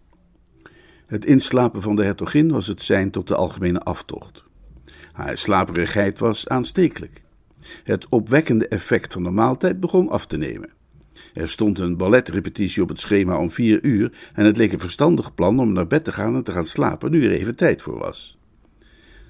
Het 1.09 1.25
inslapen 1.25 1.83
van 1.83 1.97
de 1.97 2.05
hertogin 2.05 2.51
was 2.51 2.67
het 2.67 2.83
zijn 2.83 3.11
tot 3.11 3.29
de 3.29 3.35
algemene 3.35 3.81
aftocht. 3.81 4.45
Haar 5.13 5.37
slaperigheid 5.37 6.19
was 6.19 6.49
aanstekelijk. 6.49 7.23
Het 7.85 8.09
opwekkende 8.09 8.69
effect 8.69 9.13
van 9.13 9.23
de 9.23 9.31
maaltijd 9.31 9.81
begon 9.81 10.09
af 10.09 10.27
te 10.27 10.37
nemen. 10.37 10.71
Er 11.35 11.49
stond 11.49 11.79
een 11.79 11.97
balletrepetitie 11.97 12.83
op 12.83 12.89
het 12.89 13.01
schema 13.01 13.39
om 13.39 13.51
vier 13.51 13.85
uur 13.85 14.13
en 14.33 14.45
het 14.45 14.57
leek 14.57 14.73
een 14.73 14.81
verstandig 14.81 15.35
plan 15.35 15.61
om 15.61 15.73
naar 15.73 15.87
bed 15.87 16.05
te 16.05 16.13
gaan 16.13 16.35
en 16.35 16.43
te 16.43 16.53
gaan 16.53 16.67
slapen 16.67 17.11
nu 17.11 17.25
er 17.25 17.31
even 17.31 17.57
tijd 17.57 17.83
voor 17.83 17.99
was. 17.99 18.39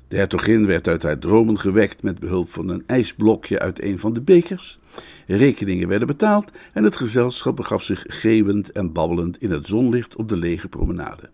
De 0.08 0.16
hertogin 0.16 0.66
werd 0.66 0.88
uit 0.88 1.02
haar 1.02 1.18
dromen 1.18 1.58
gewekt 1.58 2.02
met 2.02 2.18
behulp 2.18 2.48
van 2.48 2.68
een 2.68 2.82
ijsblokje 2.86 3.58
uit 3.58 3.82
een 3.82 3.98
van 3.98 4.12
de 4.12 4.20
bekers. 4.20 4.78
Rekeningen 5.26 5.88
werden 5.88 6.06
betaald 6.06 6.50
en 6.72 6.84
het 6.84 6.96
gezelschap 6.96 7.56
begaf 7.56 7.82
zich 7.82 8.04
geeuwend 8.06 8.72
en 8.72 8.92
babbelend 8.92 9.42
in 9.42 9.50
het 9.50 9.66
zonlicht 9.66 10.16
op 10.16 10.28
de 10.28 10.36
lege 10.36 10.68
promenade. 10.68 11.30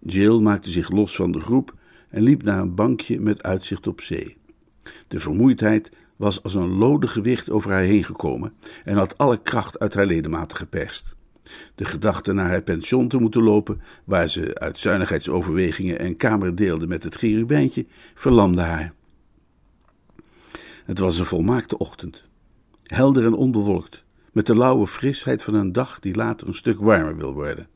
Jill 0.00 0.40
maakte 0.40 0.70
zich 0.70 0.90
los 0.90 1.16
van 1.16 1.32
de 1.32 1.40
groep 1.40 1.74
en 2.08 2.22
liep 2.22 2.42
naar 2.42 2.60
een 2.60 2.74
bankje 2.74 3.20
met 3.20 3.42
uitzicht 3.42 3.86
op 3.86 4.00
zee. 4.00 4.36
De 5.08 5.18
vermoeidheid 5.18 5.90
was 6.16 6.42
als 6.42 6.54
een 6.54 6.68
lode 6.68 7.06
gewicht 7.06 7.50
over 7.50 7.70
haar 7.70 7.82
heen 7.82 8.04
gekomen 8.04 8.52
en 8.84 8.96
had 8.96 9.18
alle 9.18 9.42
kracht 9.42 9.78
uit 9.78 9.94
haar 9.94 10.06
ledematen 10.06 10.56
geperst. 10.56 11.16
De 11.74 11.84
gedachte 11.84 12.32
naar 12.32 12.48
haar 12.48 12.62
pension 12.62 13.08
te 13.08 13.18
moeten 13.18 13.42
lopen, 13.42 13.80
waar 14.04 14.28
ze 14.28 14.58
uit 14.58 14.78
zuinigheidsoverwegingen 14.78 16.04
een 16.04 16.16
kamer 16.16 16.54
deelde 16.54 16.86
met 16.86 17.02
het 17.02 17.14
cherubijntje, 17.14 17.86
verlamde 18.14 18.60
haar. 18.60 18.92
Het 20.84 20.98
was 20.98 21.18
een 21.18 21.26
volmaakte 21.26 21.78
ochtend, 21.78 22.28
helder 22.84 23.24
en 23.24 23.34
onbewolkt, 23.34 24.04
met 24.32 24.46
de 24.46 24.56
lauwe 24.56 24.86
frisheid 24.86 25.42
van 25.42 25.54
een 25.54 25.72
dag 25.72 26.00
die 26.00 26.14
later 26.14 26.48
een 26.48 26.54
stuk 26.54 26.80
warmer 26.80 27.16
wil 27.16 27.32
worden. 27.32 27.68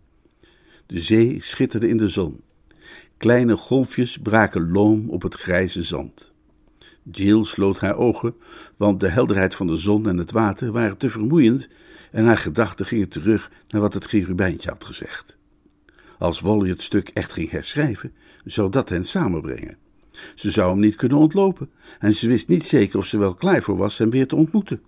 De 0.87 1.01
zee 1.01 1.41
schitterde 1.41 1.89
in 1.89 1.97
de 1.97 2.09
zon. 2.09 2.41
Kleine 3.17 3.57
golfjes 3.57 4.19
braken 4.19 4.71
loom 4.71 5.11
op 5.11 5.23
het 5.23 5.35
grijze 5.35 5.83
zand. 5.83 6.33
Jill 7.11 7.45
sloot 7.45 7.81
haar 7.81 7.97
ogen, 7.97 8.35
want 8.77 9.01
de 9.01 9.09
helderheid 9.09 9.55
van 9.55 9.67
de 9.67 9.77
zon 9.77 10.09
en 10.09 10.17
het 10.17 10.31
water 10.31 10.73
waren 10.73 10.97
te 10.97 11.11
vermoeiend 11.11 11.69
en 12.11 12.25
haar 12.25 12.39
gedachten 12.39 12.87
gingen 12.87 13.09
terug 13.09 13.51
naar 13.69 13.81
wat 13.81 13.95
het 13.95 14.05
cherubijntje 14.05 14.71
had 14.71 14.85
gezegd. 14.85 15.37
Als 16.19 16.41
Wally 16.41 16.69
het 16.69 16.83
stuk 16.83 17.09
echt 17.09 17.33
ging 17.33 17.51
herschrijven, 17.51 18.13
zou 18.45 18.71
dat 18.71 18.89
hen 18.89 19.05
samenbrengen. 19.05 19.77
Ze 20.35 20.51
zou 20.51 20.71
hem 20.71 20.81
niet 20.81 20.97
kunnen 20.97 21.19
ontlopen 21.19 21.71
en 21.99 22.15
ze 22.15 22.29
wist 22.29 22.49
niet 22.49 22.65
zeker 22.65 22.99
of 22.99 23.07
ze 23.07 23.19
wel 23.19 23.35
klaar 23.35 23.63
voor 23.63 23.77
was 23.77 23.99
hem 23.99 24.11
weer 24.11 24.27
te 24.27 24.37
ontmoeten. 24.37 24.81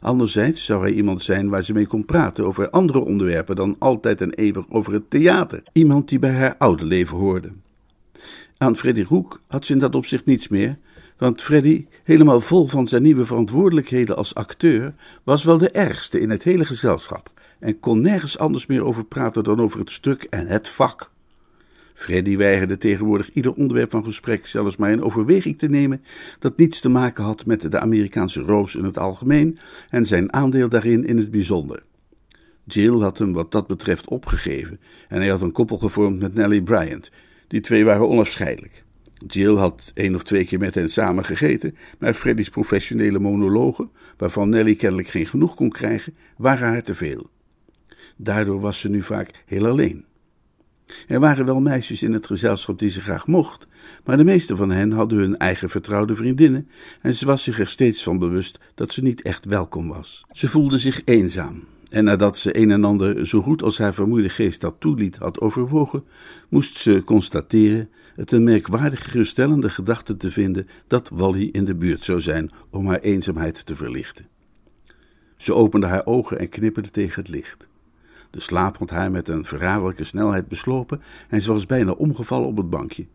Anderzijds 0.00 0.64
zou 0.64 0.82
hij 0.82 0.92
iemand 0.92 1.22
zijn 1.22 1.48
waar 1.48 1.62
ze 1.62 1.72
mee 1.72 1.86
kon 1.86 2.04
praten 2.04 2.46
over 2.46 2.70
andere 2.70 2.98
onderwerpen 2.98 3.56
dan 3.56 3.76
altijd 3.78 4.20
en 4.20 4.32
eeuwig 4.32 4.64
over 4.68 4.92
het 4.92 5.10
theater. 5.10 5.62
Iemand 5.72 6.08
die 6.08 6.18
bij 6.18 6.32
haar 6.32 6.54
oude 6.58 6.84
leven 6.84 7.16
hoorde. 7.16 7.52
Aan 8.58 8.76
Freddy 8.76 9.02
Roek 9.02 9.40
had 9.46 9.66
ze 9.66 9.72
in 9.72 9.78
dat 9.78 9.94
opzicht 9.94 10.24
niets 10.24 10.48
meer, 10.48 10.78
want 11.16 11.42
Freddy, 11.42 11.86
helemaal 12.04 12.40
vol 12.40 12.66
van 12.66 12.86
zijn 12.86 13.02
nieuwe 13.02 13.24
verantwoordelijkheden 13.24 14.16
als 14.16 14.34
acteur, 14.34 14.94
was 15.24 15.44
wel 15.44 15.58
de 15.58 15.70
ergste 15.70 16.20
in 16.20 16.30
het 16.30 16.42
hele 16.42 16.64
gezelschap 16.64 17.30
en 17.58 17.80
kon 17.80 18.00
nergens 18.00 18.38
anders 18.38 18.66
meer 18.66 18.84
over 18.84 19.04
praten 19.04 19.44
dan 19.44 19.60
over 19.60 19.78
het 19.78 19.90
stuk 19.90 20.22
en 20.22 20.46
het 20.46 20.68
vak. 20.68 21.10
Freddy 21.98 22.36
weigerde 22.36 22.78
tegenwoordig 22.78 23.30
ieder 23.32 23.54
onderwerp 23.54 23.90
van 23.90 24.04
gesprek 24.04 24.46
zelfs 24.46 24.76
maar 24.76 24.90
in 24.90 25.02
overweging 25.02 25.58
te 25.58 25.68
nemen 25.68 26.02
dat 26.38 26.56
niets 26.56 26.80
te 26.80 26.88
maken 26.88 27.24
had 27.24 27.46
met 27.46 27.70
de 27.70 27.78
Amerikaanse 27.78 28.40
roos 28.40 28.74
in 28.74 28.84
het 28.84 28.98
algemeen 28.98 29.58
en 29.88 30.06
zijn 30.06 30.32
aandeel 30.32 30.68
daarin 30.68 31.06
in 31.06 31.18
het 31.18 31.30
bijzonder. 31.30 31.82
Jill 32.64 33.00
had 33.00 33.18
hem 33.18 33.32
wat 33.32 33.52
dat 33.52 33.66
betreft 33.66 34.08
opgegeven 34.08 34.80
en 35.08 35.20
hij 35.20 35.28
had 35.28 35.42
een 35.42 35.52
koppel 35.52 35.78
gevormd 35.78 36.20
met 36.20 36.34
Nellie 36.34 36.62
Bryant. 36.62 37.10
Die 37.48 37.60
twee 37.60 37.84
waren 37.84 38.08
onafscheidelijk. 38.08 38.84
Jill 39.26 39.54
had 39.54 39.90
één 39.94 40.14
of 40.14 40.22
twee 40.22 40.44
keer 40.44 40.58
met 40.58 40.74
hen 40.74 40.88
samen 40.88 41.24
gegeten, 41.24 41.76
maar 41.98 42.14
Freddy's 42.14 42.48
professionele 42.48 43.18
monologen, 43.18 43.90
waarvan 44.16 44.48
Nellie 44.48 44.76
kennelijk 44.76 45.08
geen 45.08 45.26
genoeg 45.26 45.54
kon 45.54 45.70
krijgen, 45.70 46.14
waren 46.36 46.68
haar 46.68 46.82
te 46.82 46.94
veel. 46.94 47.30
Daardoor 48.16 48.60
was 48.60 48.80
ze 48.80 48.88
nu 48.88 49.02
vaak 49.02 49.30
heel 49.46 49.66
alleen. 49.66 50.07
Er 51.06 51.20
waren 51.20 51.44
wel 51.44 51.60
meisjes 51.60 52.02
in 52.02 52.12
het 52.12 52.26
gezelschap 52.26 52.78
die 52.78 52.90
ze 52.90 53.00
graag 53.00 53.26
mocht, 53.26 53.66
maar 54.04 54.16
de 54.16 54.24
meeste 54.24 54.56
van 54.56 54.70
hen 54.70 54.92
hadden 54.92 55.18
hun 55.18 55.36
eigen 55.36 55.68
vertrouwde 55.68 56.16
vriendinnen 56.16 56.68
en 57.00 57.14
ze 57.14 57.26
was 57.26 57.42
zich 57.42 57.60
er 57.60 57.68
steeds 57.68 58.02
van 58.02 58.18
bewust 58.18 58.58
dat 58.74 58.92
ze 58.92 59.02
niet 59.02 59.22
echt 59.22 59.44
welkom 59.44 59.88
was. 59.88 60.24
Ze 60.32 60.48
voelde 60.48 60.78
zich 60.78 61.02
eenzaam. 61.04 61.64
En 61.90 62.04
nadat 62.04 62.38
ze 62.38 62.58
een 62.58 62.70
en 62.70 62.84
ander 62.84 63.26
zo 63.26 63.42
goed 63.42 63.62
als 63.62 63.78
haar 63.78 63.94
vermoeide 63.94 64.28
geest 64.28 64.60
dat 64.60 64.74
toeliet 64.78 65.16
had 65.16 65.40
overwogen, 65.40 66.04
moest 66.48 66.76
ze 66.76 67.02
constateren 67.04 67.88
het 68.14 68.32
een 68.32 68.44
merkwaardig 68.44 69.10
geruststellende 69.10 69.70
gedachte 69.70 70.16
te 70.16 70.30
vinden 70.30 70.68
dat 70.86 71.08
Wally 71.08 71.48
in 71.52 71.64
de 71.64 71.74
buurt 71.74 72.04
zou 72.04 72.20
zijn 72.20 72.50
om 72.70 72.86
haar 72.86 73.00
eenzaamheid 73.00 73.66
te 73.66 73.76
verlichten. 73.76 74.26
Ze 75.36 75.54
opende 75.54 75.86
haar 75.86 76.06
ogen 76.06 76.38
en 76.38 76.48
knipperde 76.48 76.90
tegen 76.90 77.22
het 77.22 77.30
licht. 77.30 77.67
De 78.30 78.40
slaap 78.40 78.76
had 78.78 78.90
haar 78.90 79.10
met 79.10 79.28
een 79.28 79.44
verraderlijke 79.44 80.04
snelheid 80.04 80.48
beslopen 80.48 81.02
en 81.28 81.42
ze 81.42 81.52
was 81.52 81.66
bijna 81.66 81.92
omgevallen 81.92 82.48
op 82.48 82.56
het 82.56 82.70
bankje. 82.70 83.06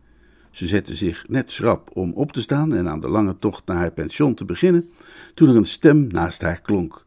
Ze 0.50 0.66
zette 0.66 0.94
zich 0.94 1.24
net 1.28 1.50
schrap 1.50 1.90
om 1.92 2.12
op 2.12 2.32
te 2.32 2.42
staan 2.42 2.74
en 2.74 2.88
aan 2.88 3.00
de 3.00 3.08
lange 3.08 3.38
tocht 3.38 3.66
naar 3.66 3.76
haar 3.76 3.92
pension 3.92 4.34
te 4.34 4.44
beginnen, 4.44 4.90
toen 5.34 5.48
er 5.48 5.56
een 5.56 5.66
stem 5.66 6.06
naast 6.06 6.40
haar 6.40 6.60
klonk. 6.60 7.06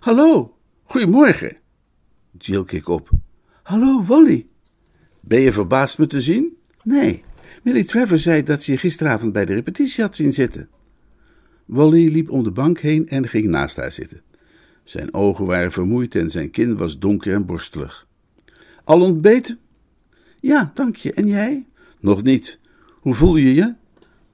Hallo, 0.00 0.56
goedemorgen. 0.84 1.56
Jill 2.38 2.64
keek 2.64 2.88
op. 2.88 3.10
Hallo, 3.62 4.04
Wally. 4.04 4.46
Ben 5.20 5.40
je 5.40 5.52
verbaasd 5.52 5.98
me 5.98 6.06
te 6.06 6.20
zien? 6.20 6.56
Nee, 6.82 7.24
Millie 7.62 7.84
Trevor 7.84 8.18
zei 8.18 8.42
dat 8.42 8.62
ze 8.62 8.72
je 8.72 8.78
gisteravond 8.78 9.32
bij 9.32 9.44
de 9.44 9.54
repetitie 9.54 10.02
had 10.02 10.16
zien 10.16 10.32
zitten. 10.32 10.68
Wally 11.64 12.08
liep 12.12 12.30
om 12.30 12.42
de 12.42 12.50
bank 12.50 12.78
heen 12.78 13.08
en 13.08 13.28
ging 13.28 13.46
naast 13.46 13.76
haar 13.76 13.92
zitten. 13.92 14.22
Zijn 14.88 15.14
ogen 15.14 15.46
waren 15.46 15.72
vermoeid 15.72 16.14
en 16.14 16.30
zijn 16.30 16.50
kin 16.50 16.76
was 16.76 16.98
donker 16.98 17.34
en 17.34 17.46
borstelig. 17.46 18.06
Al 18.84 19.00
ontbeten? 19.00 19.58
Ja, 20.40 20.70
dank 20.74 20.96
je. 20.96 21.12
En 21.12 21.26
jij? 21.26 21.64
Nog 22.00 22.22
niet. 22.22 22.58
Hoe 23.00 23.14
voel 23.14 23.36
je 23.36 23.54
je? 23.54 23.74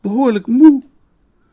Behoorlijk 0.01 0.47
moe. 0.47 0.83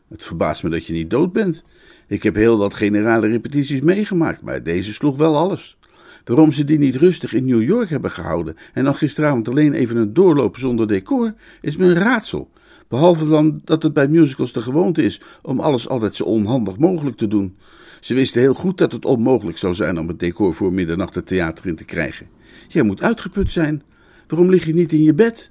Het 0.08 0.24
verbaast 0.24 0.62
me 0.62 0.70
dat 0.70 0.86
je 0.86 0.92
niet 0.92 1.10
dood 1.10 1.32
bent. 1.32 1.64
Ik 2.06 2.22
heb 2.22 2.34
heel 2.34 2.58
wat 2.58 2.74
generale 2.74 3.28
repetities 3.28 3.80
meegemaakt, 3.80 4.42
maar 4.42 4.62
deze 4.62 4.92
sloeg 4.92 5.16
wel 5.16 5.36
alles. 5.36 5.78
Waarom 6.24 6.52
ze 6.52 6.64
die 6.64 6.78
niet 6.78 6.96
rustig 6.96 7.34
in 7.34 7.44
New 7.44 7.62
York 7.62 7.88
hebben 7.88 8.10
gehouden 8.10 8.56
en 8.72 8.84
dan 8.84 8.94
gisteravond 8.94 9.48
alleen 9.48 9.72
even 9.72 9.96
een 9.96 10.12
doorloop 10.12 10.56
zonder 10.56 10.88
decor, 10.88 11.34
is 11.60 11.76
me 11.76 11.84
een 11.84 11.94
raadsel. 11.94 12.50
Behalve 12.88 13.28
dan 13.28 13.60
dat 13.64 13.82
het 13.82 13.92
bij 13.92 14.08
musicals 14.08 14.52
de 14.52 14.60
gewoonte 14.60 15.02
is 15.02 15.20
om 15.42 15.60
alles 15.60 15.88
altijd 15.88 16.14
zo 16.14 16.24
onhandig 16.24 16.78
mogelijk 16.78 17.16
te 17.16 17.28
doen. 17.28 17.56
Ze 18.02 18.14
wisten 18.14 18.40
heel 18.40 18.54
goed 18.54 18.78
dat 18.78 18.92
het 18.92 19.04
onmogelijk 19.04 19.58
zou 19.58 19.74
zijn 19.74 19.98
om 19.98 20.08
het 20.08 20.18
decor 20.18 20.54
voor 20.54 20.72
middernacht 20.72 21.14
het 21.14 21.26
theater 21.26 21.66
in 21.66 21.76
te 21.76 21.84
krijgen. 21.84 22.26
Jij 22.68 22.82
moet 22.82 23.02
uitgeput 23.02 23.52
zijn. 23.52 23.82
Waarom 24.26 24.50
lig 24.50 24.64
je 24.64 24.74
niet 24.74 24.92
in 24.92 25.02
je 25.02 25.14
bed? 25.14 25.50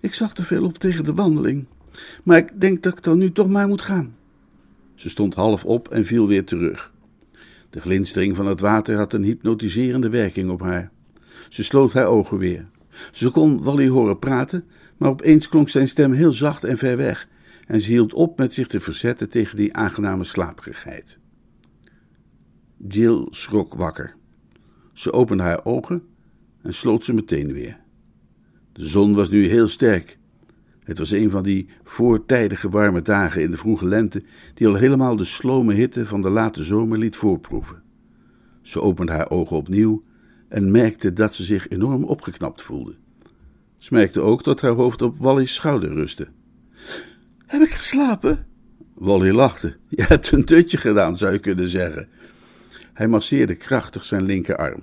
Ik 0.00 0.14
zag 0.14 0.34
te 0.34 0.42
veel 0.42 0.64
op 0.64 0.78
tegen 0.78 1.04
de 1.04 1.14
wandeling. 1.14 1.64
Maar 2.22 2.36
ik 2.36 2.60
denk 2.60 2.82
dat 2.82 2.92
ik 2.92 3.02
dan 3.02 3.18
nu 3.18 3.32
toch 3.32 3.48
maar 3.48 3.68
moet 3.68 3.82
gaan. 3.82 4.14
Ze 4.94 5.08
stond 5.08 5.34
half 5.34 5.64
op 5.64 5.88
en 5.88 6.04
viel 6.04 6.26
weer 6.26 6.44
terug. 6.44 6.92
De 7.70 7.80
glinstering 7.80 8.36
van 8.36 8.46
het 8.46 8.60
water 8.60 8.96
had 8.96 9.12
een 9.12 9.24
hypnotiserende 9.24 10.08
werking 10.08 10.50
op 10.50 10.60
haar. 10.60 10.90
Ze 11.48 11.62
sloot 11.62 11.92
haar 11.92 12.06
ogen 12.06 12.38
weer. 12.38 12.66
Ze 13.12 13.30
kon 13.30 13.62
Wally 13.62 13.88
horen 13.88 14.18
praten, 14.18 14.64
maar 14.96 15.10
opeens 15.10 15.48
klonk 15.48 15.68
zijn 15.68 15.88
stem 15.88 16.12
heel 16.12 16.32
zacht 16.32 16.64
en 16.64 16.78
ver 16.78 16.96
weg, 16.96 17.28
en 17.66 17.80
ze 17.80 17.90
hield 17.90 18.12
op 18.12 18.38
met 18.38 18.54
zich 18.54 18.66
te 18.66 18.80
verzetten 18.80 19.28
tegen 19.28 19.56
die 19.56 19.74
aangename 19.74 20.24
slaperigheid. 20.24 21.19
Jill 22.88 23.26
schrok 23.30 23.74
wakker. 23.74 24.14
Ze 24.92 25.12
opende 25.12 25.42
haar 25.42 25.64
ogen 25.64 26.02
en 26.62 26.74
sloot 26.74 27.04
ze 27.04 27.14
meteen 27.14 27.52
weer. 27.52 27.80
De 28.72 28.86
zon 28.86 29.14
was 29.14 29.30
nu 29.30 29.46
heel 29.46 29.68
sterk. 29.68 30.18
Het 30.84 30.98
was 30.98 31.10
een 31.10 31.30
van 31.30 31.42
die 31.42 31.68
voortijdige 31.84 32.68
warme 32.68 33.02
dagen 33.02 33.42
in 33.42 33.50
de 33.50 33.56
vroege 33.56 33.86
lente 33.86 34.22
die 34.54 34.66
al 34.66 34.74
helemaal 34.74 35.16
de 35.16 35.24
slome 35.24 35.74
hitte 35.74 36.06
van 36.06 36.22
de 36.22 36.30
late 36.30 36.64
zomer 36.64 36.98
liet 36.98 37.16
voorproeven. 37.16 37.82
Ze 38.62 38.80
opende 38.80 39.12
haar 39.12 39.30
ogen 39.30 39.56
opnieuw 39.56 40.02
en 40.48 40.70
merkte 40.70 41.12
dat 41.12 41.34
ze 41.34 41.44
zich 41.44 41.68
enorm 41.68 42.04
opgeknapt 42.04 42.62
voelde. 42.62 42.94
Ze 43.76 43.94
merkte 43.94 44.20
ook 44.20 44.44
dat 44.44 44.60
haar 44.60 44.72
hoofd 44.72 45.02
op 45.02 45.16
Wally's 45.18 45.54
schouder 45.54 45.92
rustte. 45.92 46.28
Heb 47.46 47.62
ik 47.62 47.70
geslapen? 47.70 48.46
Wally 48.94 49.30
lachte. 49.30 49.76
Je 49.88 50.02
hebt 50.02 50.30
een 50.30 50.44
dutje 50.44 50.76
gedaan, 50.76 51.16
zou 51.16 51.32
je 51.32 51.38
kunnen 51.38 51.68
zeggen. 51.68 52.08
Hij 53.00 53.08
masseerde 53.08 53.54
krachtig 53.54 54.04
zijn 54.04 54.22
linkerarm. 54.22 54.82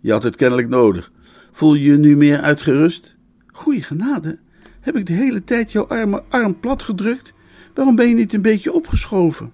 Je 0.00 0.12
had 0.12 0.22
het 0.22 0.36
kennelijk 0.36 0.68
nodig. 0.68 1.12
Voel 1.52 1.74
je 1.74 1.90
je 1.90 1.96
nu 1.96 2.16
meer 2.16 2.40
uitgerust? 2.40 3.16
Goeie 3.46 3.82
genade. 3.82 4.38
Heb 4.80 4.96
ik 4.96 5.06
de 5.06 5.12
hele 5.12 5.44
tijd 5.44 5.72
jouw 5.72 5.86
arme 5.86 6.22
arm 6.28 6.60
plat 6.60 6.82
gedrukt? 6.82 7.32
Waarom 7.74 7.96
ben 7.96 8.08
je 8.08 8.14
niet 8.14 8.34
een 8.34 8.42
beetje 8.42 8.72
opgeschoven? 8.72 9.52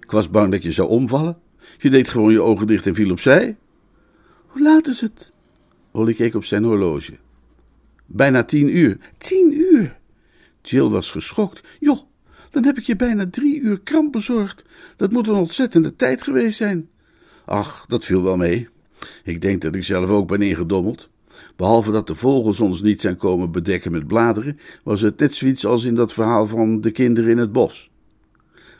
Ik 0.00 0.10
was 0.10 0.30
bang 0.30 0.52
dat 0.52 0.62
je 0.62 0.72
zou 0.72 0.88
omvallen. 0.88 1.38
Je 1.78 1.90
deed 1.90 2.08
gewoon 2.08 2.32
je 2.32 2.40
ogen 2.40 2.66
dicht 2.66 2.86
en 2.86 2.94
viel 2.94 3.10
opzij. 3.10 3.56
Hoe 4.46 4.62
laat 4.62 4.86
is 4.86 5.00
het? 5.00 5.32
Olly 5.90 6.14
keek 6.14 6.34
op 6.34 6.44
zijn 6.44 6.64
horloge. 6.64 7.12
Bijna 8.06 8.44
tien 8.44 8.76
uur. 8.76 8.98
Tien 9.18 9.52
uur? 9.52 9.96
Jill 10.62 10.88
was 10.88 11.10
geschokt. 11.10 11.60
Joh, 11.80 12.00
dan 12.50 12.64
heb 12.64 12.78
ik 12.78 12.84
je 12.84 12.96
bijna 12.96 13.26
drie 13.30 13.60
uur 13.60 13.80
kramp 13.80 14.12
bezorgd. 14.12 14.64
Dat 14.96 15.12
moet 15.12 15.28
een 15.28 15.34
ontzettende 15.34 15.96
tijd 15.96 16.22
geweest 16.22 16.56
zijn. 16.56 16.88
Ach, 17.44 17.84
dat 17.88 18.04
viel 18.04 18.22
wel 18.22 18.36
mee. 18.36 18.68
Ik 19.24 19.40
denk 19.40 19.62
dat 19.62 19.74
ik 19.74 19.84
zelf 19.84 20.10
ook 20.10 20.28
ben 20.28 20.42
ingedommeld. 20.42 21.08
Behalve 21.56 21.90
dat 21.90 22.06
de 22.06 22.14
vogels 22.14 22.60
ons 22.60 22.82
niet 22.82 23.00
zijn 23.00 23.16
komen 23.16 23.50
bedekken 23.50 23.92
met 23.92 24.06
bladeren, 24.06 24.58
was 24.82 25.00
het 25.00 25.18
net 25.18 25.34
zoiets 25.34 25.66
als 25.66 25.84
in 25.84 25.94
dat 25.94 26.12
verhaal 26.12 26.46
van 26.46 26.80
de 26.80 26.90
kinderen 26.90 27.30
in 27.30 27.38
het 27.38 27.52
bos. 27.52 27.90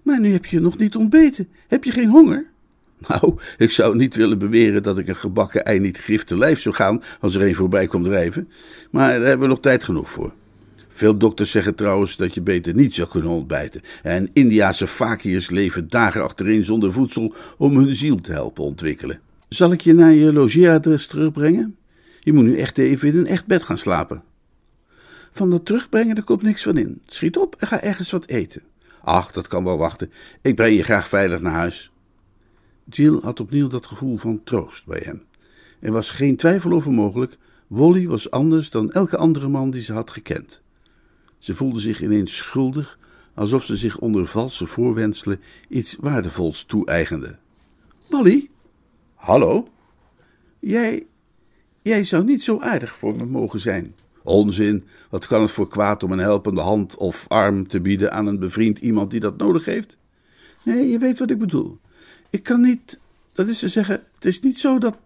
Maar 0.03 0.21
nu 0.21 0.33
heb 0.33 0.45
je 0.45 0.61
nog 0.61 0.79
niet 0.79 0.97
ontbeten. 0.97 1.49
Heb 1.69 1.85
je 1.85 1.91
geen 1.91 2.09
honger? 2.09 2.53
Nou, 3.09 3.35
ik 3.57 3.71
zou 3.71 3.97
niet 3.97 4.15
willen 4.15 4.39
beweren 4.39 4.83
dat 4.83 4.99
ik 4.99 5.09
een 5.09 5.17
gebakken 5.17 5.65
ei 5.65 5.79
niet 5.79 5.99
grif 5.99 6.25
te 6.25 6.39
lijf 6.39 6.61
zou 6.61 6.75
gaan 6.75 7.03
als 7.21 7.35
er 7.35 7.43
een 7.43 7.55
voorbij 7.55 7.87
komt 7.87 8.05
drijven, 8.05 8.49
maar 8.91 9.19
daar 9.19 9.29
hebben 9.29 9.41
we 9.41 9.55
nog 9.55 9.61
tijd 9.61 9.85
genoeg 9.85 10.11
voor. 10.11 10.33
Veel 10.97 11.17
dokters 11.17 11.51
zeggen 11.51 11.75
trouwens 11.75 12.17
dat 12.17 12.35
je 12.35 12.41
beter 12.41 12.75
niet 12.75 12.95
zou 12.95 13.09
kunnen 13.09 13.31
ontbijten. 13.31 13.81
En 14.03 14.31
Indiase 14.33 14.87
fakirs 14.87 15.51
leven 15.51 15.89
dagen 15.89 16.23
achtereen 16.23 16.65
zonder 16.65 16.93
voedsel 16.93 17.35
om 17.59 17.77
hun 17.77 17.95
ziel 17.95 18.17
te 18.17 18.33
helpen 18.33 18.65
ontwikkelen. 18.65 19.21
Zal 19.49 19.73
ik 19.73 19.81
je 19.81 19.95
naar 19.95 20.13
je 20.13 20.33
logeeradres 20.33 21.07
terugbrengen? 21.07 21.77
Je 22.21 22.33
moet 22.33 22.45
nu 22.45 22.59
echt 22.59 22.79
even 22.79 23.09
in 23.09 23.17
een 23.17 23.27
echt 23.27 23.47
bed 23.47 23.63
gaan 23.63 23.79
slapen. 23.79 24.23
Van 25.33 25.51
dat 25.51 25.65
terugbrengen, 25.67 26.15
daar 26.15 26.25
komt 26.25 26.43
niks 26.43 26.63
van 26.63 26.77
in. 26.77 27.01
Schiet 27.07 27.37
op 27.37 27.57
en 27.59 27.67
ga 27.67 27.83
ergens 27.83 28.11
wat 28.11 28.27
eten. 28.27 28.63
Ach, 29.03 29.33
dat 29.33 29.47
kan 29.47 29.65
wel 29.65 29.79
wachten. 29.79 30.11
Ik 30.43 30.55
breng 30.55 30.77
je 30.77 30.83
graag 30.83 31.09
veilig 31.09 31.41
naar 31.41 31.53
huis. 31.53 31.93
Jill 32.91 33.19
had 33.23 33.41
opnieuw 33.41 33.69
dat 33.69 33.87
gevoel 33.87 34.17
van 34.17 34.41
troost 34.45 34.87
bij 34.87 35.03
hem. 35.05 35.23
Er 35.81 35.93
was 35.93 36.11
geen 36.11 36.37
twijfel 36.37 36.73
over 36.73 36.93
mogelijk. 36.93 37.37
Wally 37.67 38.07
was 38.07 38.31
anders 38.31 38.71
dan 38.71 38.93
elke 38.93 39.17
andere 39.17 39.49
man 39.49 39.71
die 39.71 39.83
ze 39.83 39.93
had 39.93 40.11
gekend. 40.11 40.63
Ze 41.45 41.55
voelde 41.55 41.81
zich 41.81 42.03
ineens 42.03 42.37
schuldig, 42.37 42.99
alsof 43.35 43.65
ze 43.65 43.77
zich 43.77 43.99
onder 43.99 44.27
valse 44.27 44.67
voorwenselen 44.67 45.41
iets 45.69 45.97
waardevols 46.01 46.65
toe-eigende. 46.65 47.39
Wally? 48.07 48.51
Hallo? 49.15 49.69
Jij, 50.59 51.07
jij 51.83 52.05
zou 52.05 52.25
niet 52.25 52.43
zo 52.43 52.61
aardig 52.61 52.97
voor 52.97 53.17
me 53.17 53.25
mogen 53.25 53.61
zijn. 53.61 53.95
Onzin, 54.23 54.85
wat 55.11 55.27
kan 55.27 55.41
het 55.41 55.51
voor 55.51 55.69
kwaad 55.69 56.03
om 56.03 56.13
een 56.13 56.19
helpende 56.19 56.61
hand 56.61 56.97
of 56.97 57.25
arm 57.29 57.69
te 57.69 57.81
bieden 57.81 58.13
aan 58.13 58.27
een 58.27 58.39
bevriend 58.39 58.79
iemand 58.79 59.11
die 59.11 59.21
dat 59.21 59.37
nodig 59.37 59.65
heeft? 59.65 59.97
Nee, 60.63 60.89
je 60.89 60.99
weet 60.99 61.19
wat 61.19 61.31
ik 61.31 61.39
bedoel. 61.39 61.79
Ik 62.31 62.43
kan 62.43 62.61
niet, 62.61 63.01
dat 63.33 63.49
is 63.49 63.59
te 63.59 63.69
zeggen, 63.69 64.03
het 64.15 64.25
is 64.25 64.41
niet 64.41 64.59
zo 64.59 64.79
dat. 64.79 64.97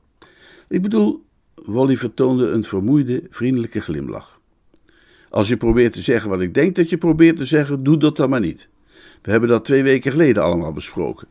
Ik 0.68 0.82
bedoel, 0.82 1.24
Wally 1.54 1.96
vertoonde 1.96 2.46
een 2.46 2.64
vermoeide, 2.64 3.22
vriendelijke 3.30 3.80
glimlach. 3.80 4.37
Als 5.30 5.48
je 5.48 5.56
probeert 5.56 5.92
te 5.92 6.02
zeggen 6.02 6.30
wat 6.30 6.40
ik 6.40 6.54
denk 6.54 6.74
dat 6.74 6.90
je 6.90 6.98
probeert 6.98 7.36
te 7.36 7.44
zeggen, 7.44 7.82
doe 7.82 7.96
dat 7.96 8.16
dan 8.16 8.30
maar 8.30 8.40
niet. 8.40 8.68
We 9.22 9.30
hebben 9.30 9.48
dat 9.48 9.64
twee 9.64 9.82
weken 9.82 10.10
geleden 10.10 10.42
allemaal 10.42 10.72
besproken. 10.72 11.28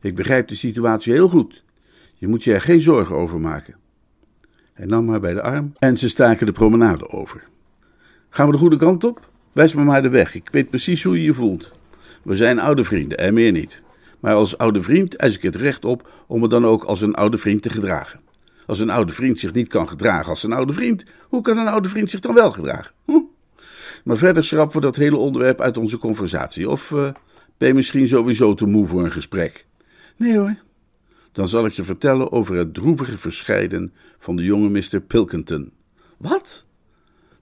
Ik 0.00 0.14
begrijp 0.14 0.48
de 0.48 0.54
situatie 0.54 1.12
heel 1.12 1.28
goed. 1.28 1.64
Je 2.14 2.28
moet 2.28 2.44
je 2.44 2.52
er 2.52 2.60
geen 2.60 2.80
zorgen 2.80 3.16
over 3.16 3.40
maken. 3.40 3.76
Hij 4.72 4.86
nam 4.86 5.08
haar 5.08 5.20
bij 5.20 5.34
de 5.34 5.42
arm 5.42 5.72
en 5.78 5.96
ze 5.96 6.08
staken 6.08 6.46
de 6.46 6.52
promenade 6.52 7.08
over. 7.08 7.44
Gaan 8.28 8.46
we 8.46 8.52
de 8.52 8.58
goede 8.58 8.76
kant 8.76 9.04
op? 9.04 9.28
Wijs 9.52 9.74
me 9.74 9.84
maar 9.84 10.02
de 10.02 10.08
weg. 10.08 10.34
Ik 10.34 10.48
weet 10.50 10.70
precies 10.70 11.02
hoe 11.02 11.16
je 11.16 11.22
je 11.22 11.32
voelt. 11.32 11.72
We 12.22 12.34
zijn 12.34 12.58
oude 12.58 12.84
vrienden 12.84 13.18
en 13.18 13.34
meer 13.34 13.52
niet. 13.52 13.82
Maar 14.20 14.34
als 14.34 14.58
oude 14.58 14.82
vriend 14.82 15.16
eis 15.16 15.36
ik 15.36 15.42
het 15.42 15.56
recht 15.56 15.84
op 15.84 16.08
om 16.26 16.40
me 16.40 16.48
dan 16.48 16.66
ook 16.66 16.84
als 16.84 17.00
een 17.00 17.14
oude 17.14 17.38
vriend 17.38 17.62
te 17.62 17.70
gedragen. 17.70 18.20
Als 18.66 18.78
een 18.78 18.90
oude 18.90 19.12
vriend 19.12 19.38
zich 19.38 19.52
niet 19.52 19.68
kan 19.68 19.88
gedragen 19.88 20.30
als 20.30 20.42
een 20.42 20.52
oude 20.52 20.72
vriend, 20.72 21.04
hoe 21.28 21.42
kan 21.42 21.58
een 21.58 21.68
oude 21.68 21.88
vriend 21.88 22.10
zich 22.10 22.20
dan 22.20 22.34
wel 22.34 22.52
gedragen? 22.52 22.92
Hm? 23.04 23.18
Maar 24.04 24.16
verder 24.16 24.44
schrappen 24.44 24.76
we 24.76 24.86
dat 24.86 24.96
hele 24.96 25.16
onderwerp 25.16 25.60
uit 25.60 25.76
onze 25.76 25.98
conversatie. 25.98 26.70
Of 26.70 26.90
uh, 26.90 27.10
ben 27.58 27.68
je 27.68 27.74
misschien 27.74 28.08
sowieso 28.08 28.54
te 28.54 28.66
moe 28.66 28.86
voor 28.86 29.04
een 29.04 29.12
gesprek? 29.12 29.66
Nee 30.16 30.38
hoor. 30.38 30.56
Dan 31.32 31.48
zal 31.48 31.66
ik 31.66 31.72
je 31.72 31.84
vertellen 31.84 32.32
over 32.32 32.56
het 32.56 32.74
droevige 32.74 33.18
verscheiden 33.18 33.92
van 34.18 34.36
de 34.36 34.44
jonge 34.44 34.68
Mr. 34.68 35.00
Pilkington. 35.00 35.72
Wat? 36.16 36.66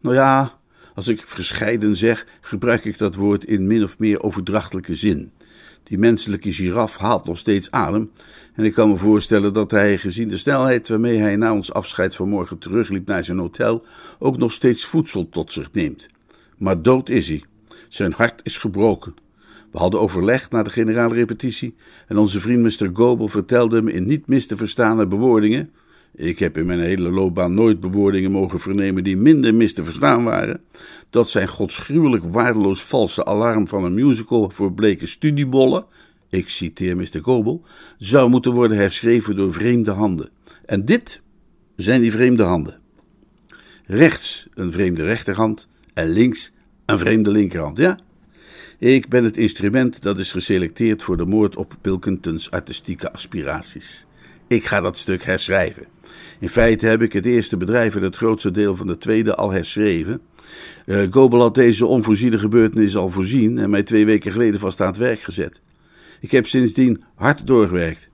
Nou 0.00 0.14
ja, 0.14 0.58
als 0.94 1.08
ik 1.08 1.22
verscheiden 1.26 1.96
zeg, 1.96 2.26
gebruik 2.40 2.84
ik 2.84 2.98
dat 2.98 3.14
woord 3.14 3.44
in 3.44 3.66
min 3.66 3.82
of 3.82 3.98
meer 3.98 4.22
overdrachtelijke 4.22 4.94
zin. 4.94 5.32
Die 5.82 5.98
menselijke 5.98 6.52
giraf 6.52 6.96
haalt 6.96 7.24
nog 7.24 7.38
steeds 7.38 7.70
adem. 7.70 8.10
En 8.54 8.64
ik 8.64 8.74
kan 8.74 8.88
me 8.88 8.96
voorstellen 8.96 9.52
dat 9.52 9.70
hij, 9.70 9.98
gezien 9.98 10.28
de 10.28 10.36
snelheid 10.36 10.88
waarmee 10.88 11.18
hij 11.18 11.36
na 11.36 11.52
ons 11.52 11.72
afscheid 11.72 12.14
vanmorgen 12.14 12.58
terugliep 12.58 13.06
naar 13.06 13.24
zijn 13.24 13.38
hotel, 13.38 13.84
ook 14.18 14.38
nog 14.38 14.52
steeds 14.52 14.84
voedsel 14.84 15.28
tot 15.28 15.52
zich 15.52 15.72
neemt. 15.72 16.08
Maar 16.58 16.82
dood 16.82 17.08
is 17.08 17.28
hij. 17.28 17.42
Zijn 17.88 18.12
hart 18.12 18.40
is 18.42 18.56
gebroken. 18.56 19.14
We 19.70 19.78
hadden 19.78 20.00
overleg 20.00 20.50
na 20.50 20.62
de 20.62 20.70
generale 20.70 21.14
repetitie 21.14 21.74
en 22.06 22.18
onze 22.18 22.40
vriend 22.40 22.80
Mr. 22.80 22.90
Goebel 22.92 23.28
vertelde 23.28 23.82
me 23.82 23.92
in 23.92 24.06
niet 24.06 24.26
mis 24.26 24.46
te 24.46 24.56
verstaande 24.56 25.06
bewoordingen. 25.06 25.70
Ik 26.14 26.38
heb 26.38 26.56
in 26.56 26.66
mijn 26.66 26.80
hele 26.80 27.10
loopbaan 27.10 27.54
nooit 27.54 27.80
bewoordingen 27.80 28.30
mogen 28.30 28.58
vernemen 28.58 29.04
die 29.04 29.16
minder 29.16 29.54
mis 29.54 29.74
te 29.74 29.84
verstaan 29.84 30.24
waren. 30.24 30.60
Dat 31.10 31.30
zijn 31.30 31.48
godsgruwelijk 31.48 32.24
waardeloos 32.24 32.82
valse 32.82 33.24
alarm 33.24 33.68
van 33.68 33.84
een 33.84 33.94
musical 33.94 34.50
voor 34.50 34.72
bleke 34.72 35.06
studiebollen, 35.06 35.84
ik 36.30 36.48
citeer 36.48 36.96
Mr. 36.96 37.20
Goebel, 37.22 37.62
zou 37.98 38.30
moeten 38.30 38.52
worden 38.52 38.76
herschreven 38.76 39.36
door 39.36 39.52
vreemde 39.52 39.90
handen. 39.90 40.28
En 40.66 40.84
dit 40.84 41.20
zijn 41.76 42.00
die 42.00 42.10
vreemde 42.10 42.42
handen. 42.42 42.80
Rechts 43.84 44.46
een 44.54 44.72
vreemde 44.72 45.02
rechterhand 45.02 45.67
en 45.98 46.08
links 46.08 46.52
een 46.86 46.98
vreemde 46.98 47.30
linkerhand. 47.30 47.78
Ja, 47.78 47.98
ik 48.78 49.08
ben 49.08 49.24
het 49.24 49.36
instrument 49.36 50.02
dat 50.02 50.18
is 50.18 50.32
geselecteerd 50.32 51.02
voor 51.02 51.16
de 51.16 51.24
moord 51.24 51.56
op 51.56 51.76
Pilkingtons 51.80 52.50
artistieke 52.50 53.12
aspiraties. 53.12 54.06
Ik 54.46 54.64
ga 54.64 54.80
dat 54.80 54.98
stuk 54.98 55.24
herschrijven. 55.24 55.86
In 56.38 56.48
feite 56.48 56.86
heb 56.86 57.02
ik 57.02 57.12
het 57.12 57.26
eerste 57.26 57.56
bedrijf 57.56 57.94
en 57.94 58.02
het 58.02 58.16
grootste 58.16 58.50
deel 58.50 58.76
van 58.76 58.86
de 58.86 58.96
tweede 58.96 59.34
al 59.34 59.50
herschreven. 59.50 60.20
Uh, 60.86 61.02
Gobel 61.10 61.40
had 61.40 61.54
deze 61.54 61.86
onvoorziene 61.86 62.38
gebeurtenis 62.38 62.96
al 62.96 63.08
voorzien 63.08 63.58
en 63.58 63.70
mij 63.70 63.82
twee 63.82 64.04
weken 64.04 64.32
geleden 64.32 64.60
vast 64.60 64.80
aan 64.80 64.86
het 64.86 64.96
werk 64.96 65.20
gezet. 65.20 65.60
Ik 66.20 66.30
heb 66.30 66.46
sindsdien 66.46 67.02
hard 67.14 67.46
doorgewerkt. 67.46 68.08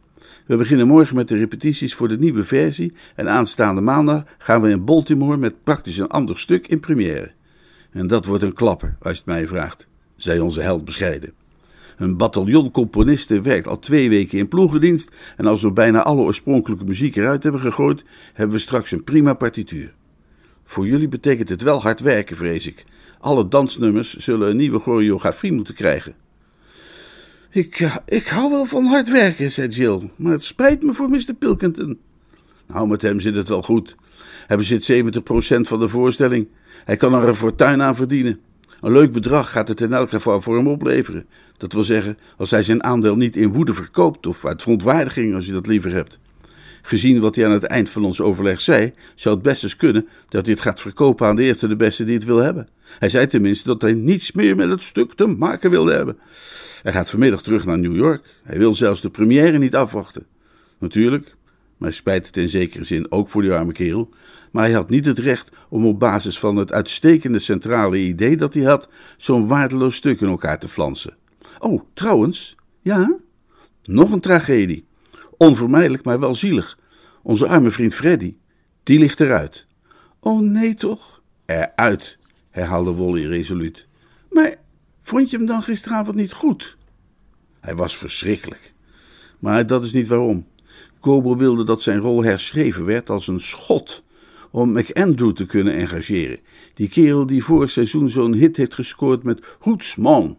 We 0.46 0.56
beginnen 0.56 0.86
morgen 0.86 1.16
met 1.16 1.28
de 1.28 1.36
repetities 1.36 1.94
voor 1.94 2.08
de 2.08 2.18
nieuwe 2.18 2.44
versie 2.44 2.92
en 3.14 3.28
aanstaande 3.28 3.80
maandag 3.80 4.22
gaan 4.38 4.60
we 4.60 4.70
in 4.70 4.84
Baltimore 4.84 5.36
met 5.36 5.62
praktisch 5.62 5.98
een 5.98 6.08
ander 6.08 6.38
stuk 6.38 6.66
in 6.66 6.80
première. 6.80 7.32
En 7.94 8.06
dat 8.06 8.24
wordt 8.24 8.42
een 8.42 8.52
klapper, 8.52 8.96
als 9.02 9.12
je 9.12 9.18
het 9.18 9.26
mij 9.26 9.46
vraagt, 9.46 9.86
zei 10.16 10.40
onze 10.40 10.60
held 10.60 10.84
bescheiden. 10.84 11.32
Een 11.96 12.16
bataljon 12.16 12.70
componisten 12.70 13.42
werkt 13.42 13.66
al 13.66 13.78
twee 13.78 14.08
weken 14.08 14.38
in 14.38 14.48
ploegendienst 14.48 15.10
en 15.36 15.46
als 15.46 15.62
we 15.62 15.72
bijna 15.72 16.02
alle 16.02 16.22
oorspronkelijke 16.22 16.84
muziek 16.84 17.16
eruit 17.16 17.42
hebben 17.42 17.60
gegooid, 17.60 18.04
hebben 18.32 18.56
we 18.56 18.62
straks 18.62 18.90
een 18.90 19.04
prima 19.04 19.34
partituur. 19.34 19.94
Voor 20.64 20.86
jullie 20.86 21.08
betekent 21.08 21.48
het 21.48 21.62
wel 21.62 21.82
hard 21.82 22.00
werken, 22.00 22.36
vrees 22.36 22.66
ik. 22.66 22.84
Alle 23.20 23.48
dansnummers 23.48 24.16
zullen 24.16 24.50
een 24.50 24.56
nieuwe 24.56 24.78
choreografie 24.78 25.52
moeten 25.52 25.74
krijgen. 25.74 26.14
Ik, 27.50 28.00
ik 28.06 28.26
hou 28.26 28.50
wel 28.50 28.64
van 28.64 28.84
hard 28.84 29.10
werken, 29.10 29.50
zei 29.50 29.68
Jill, 29.68 30.10
maar 30.16 30.32
het 30.32 30.44
spijt 30.44 30.82
me 30.82 30.92
voor 30.92 31.10
Mr. 31.10 31.34
Pilkington. 31.38 31.98
Nou, 32.66 32.88
met 32.88 33.02
hem 33.02 33.20
zit 33.20 33.34
het 33.34 33.48
wel 33.48 33.62
goed. 33.62 33.96
Hij 34.46 34.56
bezit 34.56 34.92
70% 34.92 35.60
van 35.60 35.78
de 35.78 35.88
voorstelling. 35.88 36.48
Hij 36.84 36.96
kan 36.96 37.14
er 37.14 37.28
een 37.28 37.34
fortuin 37.34 37.82
aan 37.82 37.96
verdienen. 37.96 38.40
Een 38.80 38.92
leuk 38.92 39.12
bedrag 39.12 39.50
gaat 39.50 39.68
het 39.68 39.80
in 39.80 39.92
elk 39.92 40.08
geval 40.08 40.40
voor 40.40 40.56
hem 40.56 40.68
opleveren. 40.68 41.26
Dat 41.56 41.72
wil 41.72 41.82
zeggen, 41.82 42.18
als 42.36 42.50
hij 42.50 42.62
zijn 42.62 42.84
aandeel 42.84 43.16
niet 43.16 43.36
in 43.36 43.52
woede 43.52 43.74
verkoopt 43.74 44.26
of 44.26 44.44
uit 44.46 44.62
verontwaardiging, 44.62 45.34
als 45.34 45.46
je 45.46 45.52
dat 45.52 45.66
liever 45.66 45.92
hebt. 45.92 46.18
Gezien 46.82 47.20
wat 47.20 47.36
hij 47.36 47.46
aan 47.46 47.52
het 47.52 47.64
eind 47.64 47.90
van 47.90 48.04
ons 48.04 48.20
overleg 48.20 48.60
zei, 48.60 48.92
zou 49.14 49.34
het 49.34 49.44
best 49.44 49.62
eens 49.62 49.76
kunnen 49.76 50.08
dat 50.28 50.44
hij 50.44 50.54
het 50.54 50.62
gaat 50.62 50.80
verkopen 50.80 51.26
aan 51.26 51.36
de 51.36 51.42
eerste 51.42 51.68
de 51.68 51.76
beste 51.76 52.04
die 52.04 52.14
het 52.14 52.24
wil 52.24 52.36
hebben. 52.36 52.68
Hij 52.98 53.08
zei 53.08 53.26
tenminste 53.26 53.68
dat 53.68 53.82
hij 53.82 53.92
niets 53.92 54.32
meer 54.32 54.56
met 54.56 54.68
het 54.68 54.82
stuk 54.82 55.14
te 55.14 55.26
maken 55.26 55.70
wilde 55.70 55.92
hebben. 55.92 56.18
Hij 56.82 56.92
gaat 56.92 57.10
vanmiddag 57.10 57.42
terug 57.42 57.64
naar 57.64 57.78
New 57.78 57.96
York. 57.96 58.24
Hij 58.42 58.58
wil 58.58 58.74
zelfs 58.74 59.00
de 59.00 59.10
première 59.10 59.58
niet 59.58 59.74
afwachten. 59.74 60.26
Natuurlijk, 60.78 61.34
maar 61.76 61.92
spijt 61.92 62.26
het 62.26 62.36
in 62.36 62.48
zekere 62.48 62.84
zin 62.84 63.12
ook 63.12 63.28
voor 63.28 63.42
die 63.42 63.52
arme 63.52 63.72
kerel. 63.72 64.08
Maar 64.50 64.64
hij 64.64 64.72
had 64.72 64.90
niet 64.90 65.04
het 65.04 65.18
recht 65.18 65.56
om 65.68 65.86
op 65.86 65.98
basis 65.98 66.38
van 66.38 66.56
het 66.56 66.72
uitstekende 66.72 67.38
centrale 67.38 67.98
idee 67.98 68.36
dat 68.36 68.54
hij 68.54 68.62
had, 68.62 68.88
zo'n 69.16 69.46
waardeloos 69.46 69.94
stuk 69.94 70.20
in 70.20 70.28
elkaar 70.28 70.58
te 70.58 70.68
flansen. 70.68 71.16
Oh, 71.58 71.82
trouwens, 71.94 72.56
ja? 72.80 73.16
Nog 73.84 74.12
een 74.12 74.20
tragedie. 74.20 74.86
Onvermijdelijk, 75.36 76.04
maar 76.04 76.20
wel 76.20 76.34
zielig. 76.34 76.78
Onze 77.22 77.46
arme 77.46 77.70
vriend 77.70 77.94
Freddy, 77.94 78.36
die 78.82 78.98
ligt 78.98 79.20
eruit. 79.20 79.66
Oh 80.20 80.40
nee 80.40 80.74
toch? 80.74 81.22
Eruit, 81.46 82.18
herhaalde 82.50 82.90
Wolly 82.90 83.26
resoluut. 83.26 83.86
Maar 84.30 84.54
vond 85.02 85.30
je 85.30 85.36
hem 85.36 85.46
dan 85.46 85.62
gisteravond 85.62 86.16
niet 86.16 86.32
goed? 86.32 86.76
Hij 87.60 87.74
was 87.74 87.96
verschrikkelijk. 87.96 88.74
Maar 89.38 89.66
dat 89.66 89.84
is 89.84 89.92
niet 89.92 90.08
waarom. 90.08 90.46
Kobo 91.04 91.36
wilde 91.36 91.64
dat 91.64 91.82
zijn 91.82 91.98
rol 91.98 92.22
herschreven 92.22 92.84
werd 92.84 93.10
als 93.10 93.28
een 93.28 93.40
schot 93.40 94.04
om 94.50 94.72
McAndrew 94.72 95.32
te 95.32 95.46
kunnen 95.46 95.74
engageren. 95.74 96.38
Die 96.74 96.88
kerel 96.88 97.26
die 97.26 97.44
vorig 97.44 97.70
seizoen 97.70 98.10
zo'n 98.10 98.32
hit 98.32 98.56
heeft 98.56 98.74
gescoord 98.74 99.22
met 99.22 99.56
Hootsman. 99.58 100.38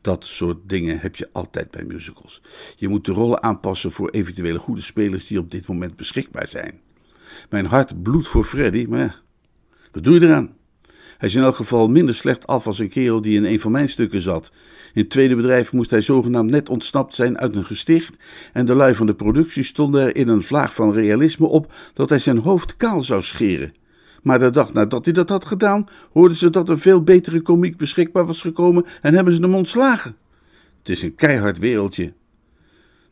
Dat 0.00 0.26
soort 0.26 0.68
dingen 0.68 1.00
heb 1.00 1.16
je 1.16 1.28
altijd 1.32 1.70
bij 1.70 1.84
musicals. 1.84 2.42
Je 2.76 2.88
moet 2.88 3.04
de 3.04 3.12
rollen 3.12 3.42
aanpassen 3.42 3.90
voor 3.90 4.10
eventuele 4.10 4.58
goede 4.58 4.82
spelers 4.82 5.26
die 5.26 5.38
op 5.38 5.50
dit 5.50 5.66
moment 5.66 5.96
beschikbaar 5.96 6.48
zijn. 6.48 6.80
Mijn 7.50 7.66
hart 7.66 8.02
bloedt 8.02 8.28
voor 8.28 8.44
Freddy, 8.44 8.86
maar 8.88 9.22
wat 9.92 10.04
doe 10.04 10.14
je 10.14 10.26
eraan? 10.26 10.56
Hij 11.18 11.28
is 11.28 11.34
in 11.34 11.42
elk 11.42 11.56
geval 11.56 11.88
minder 11.88 12.14
slecht 12.14 12.46
af 12.46 12.66
als 12.66 12.78
een 12.78 12.88
kerel 12.88 13.20
die 13.20 13.36
in 13.36 13.44
een 13.44 13.60
van 13.60 13.72
mijn 13.72 13.88
stukken 13.88 14.20
zat. 14.20 14.52
In 14.92 15.00
het 15.00 15.10
tweede 15.10 15.36
bedrijf 15.36 15.72
moest 15.72 15.90
hij 15.90 16.00
zogenaamd 16.00 16.50
net 16.50 16.68
ontsnapt 16.68 17.14
zijn 17.14 17.38
uit 17.38 17.56
een 17.56 17.64
gesticht 17.64 18.16
en 18.52 18.66
de 18.66 18.74
lui 18.74 18.94
van 18.94 19.06
de 19.06 19.14
productie 19.14 19.62
stonden 19.62 20.02
er 20.02 20.16
in 20.16 20.28
een 20.28 20.42
vlaag 20.42 20.74
van 20.74 20.92
realisme 20.92 21.46
op 21.46 21.72
dat 21.94 22.08
hij 22.08 22.18
zijn 22.18 22.38
hoofd 22.38 22.76
kaal 22.76 23.02
zou 23.02 23.22
scheren. 23.22 23.74
Maar 24.22 24.38
de 24.38 24.50
dag 24.50 24.72
nadat 24.72 25.04
hij 25.04 25.14
dat 25.14 25.28
had 25.28 25.44
gedaan, 25.44 25.86
hoorden 26.12 26.36
ze 26.36 26.50
dat 26.50 26.68
een 26.68 26.78
veel 26.78 27.02
betere 27.02 27.40
komiek 27.40 27.76
beschikbaar 27.76 28.26
was 28.26 28.40
gekomen 28.40 28.86
en 29.00 29.14
hebben 29.14 29.34
ze 29.34 29.40
hem 29.40 29.54
ontslagen. 29.54 30.16
Het 30.78 30.88
is 30.88 31.02
een 31.02 31.14
keihard 31.14 31.58
wereldje. 31.58 32.12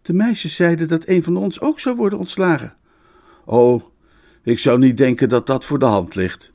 De 0.02 0.12
meisjes 0.12 0.54
zeiden 0.54 0.88
dat 0.88 1.02
een 1.06 1.22
van 1.22 1.36
ons 1.36 1.60
ook 1.60 1.80
zou 1.80 1.96
worden 1.96 2.18
ontslagen. 2.18 2.74
Oh, 3.44 3.82
ik 4.42 4.58
zou 4.58 4.78
niet 4.78 4.96
denken 4.96 5.28
dat 5.28 5.46
dat 5.46 5.64
voor 5.64 5.78
de 5.78 5.84
hand 5.84 6.14
ligt. 6.14 6.54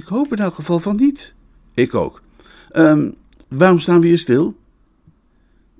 Ik 0.00 0.06
hoop 0.06 0.32
in 0.32 0.38
elk 0.38 0.54
geval 0.54 0.78
van 0.78 0.96
niet. 0.96 1.34
Ik 1.74 1.94
ook. 1.94 2.22
Um, 2.72 3.14
waarom 3.48 3.78
staan 3.78 4.00
we 4.00 4.06
hier 4.06 4.18
stil? 4.18 4.56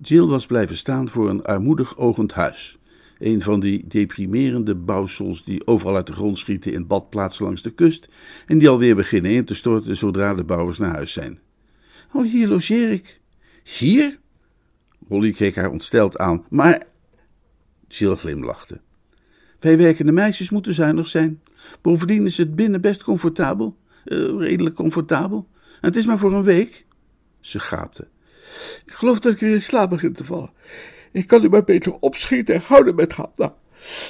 Jill 0.02 0.26
was 0.26 0.46
blijven 0.46 0.76
staan 0.76 1.08
voor 1.08 1.28
een 1.28 1.44
armoedig 1.44 1.98
ogend 1.98 2.32
huis. 2.32 2.78
Een 3.18 3.42
van 3.42 3.60
die 3.60 3.86
deprimerende 3.86 4.74
bouwsels 4.74 5.44
die 5.44 5.66
overal 5.66 5.96
uit 5.96 6.06
de 6.06 6.12
grond 6.12 6.38
schieten 6.38 6.72
in 6.72 6.86
badplaatsen 6.86 7.44
langs 7.44 7.62
de 7.62 7.70
kust 7.70 8.08
en 8.46 8.58
die 8.58 8.68
alweer 8.68 8.94
beginnen 8.94 9.30
in 9.30 9.44
te 9.44 9.54
storten 9.54 9.96
zodra 9.96 10.34
de 10.34 10.44
bouwers 10.44 10.78
naar 10.78 10.94
huis 10.94 11.12
zijn. 11.12 11.38
Oh, 12.12 12.30
hier 12.30 12.48
logeer 12.48 12.90
ik. 12.90 13.20
Hier? 13.62 14.18
Rolly 15.08 15.32
keek 15.32 15.56
haar 15.56 15.70
ontsteld 15.70 16.18
aan. 16.18 16.44
Maar. 16.50 16.82
Jill 17.88 18.14
glimlachte. 18.14 18.80
Wij 19.60 19.76
werkende 19.76 20.12
meisjes 20.12 20.50
moeten 20.50 20.74
zuinig 20.74 21.08
zijn. 21.08 21.40
Bovendien 21.80 22.24
is 22.24 22.36
het 22.36 22.54
binnen 22.54 22.80
best 22.80 23.02
comfortabel. 23.02 23.78
Uh, 24.04 24.38
redelijk 24.38 24.74
comfortabel. 24.74 25.48
En 25.54 25.88
het 25.88 25.96
is 25.96 26.06
maar 26.06 26.18
voor 26.18 26.32
een 26.32 26.42
week. 26.42 26.84
Ze 27.40 27.58
gaapte. 27.58 28.08
Ik 28.86 28.92
geloof 28.92 29.18
dat 29.18 29.32
ik 29.32 29.38
weer 29.38 29.54
in 29.54 29.62
slaap 29.62 29.90
begin 29.90 30.12
te 30.12 30.24
vallen. 30.24 30.50
Ik 31.12 31.26
kan 31.26 31.44
u 31.44 31.48
maar 31.48 31.64
beter 31.64 31.92
opschieten 31.92 32.54
en 32.54 32.60
houden 32.64 32.94
met 32.94 33.12
gaan. 33.12 33.30
Nou, 33.34 33.50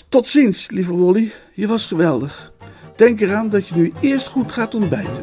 tot 0.09 0.29
ziens, 0.29 0.70
lieve 0.70 0.92
Wolly. 0.92 1.33
Je 1.55 1.66
was 1.66 1.87
geweldig. 1.87 2.53
Denk 2.96 3.20
eraan 3.20 3.48
dat 3.48 3.68
je 3.68 3.74
nu 3.74 3.92
eerst 4.00 4.26
goed 4.26 4.53
gaat 4.53 4.74
ontbijten. 4.74 5.22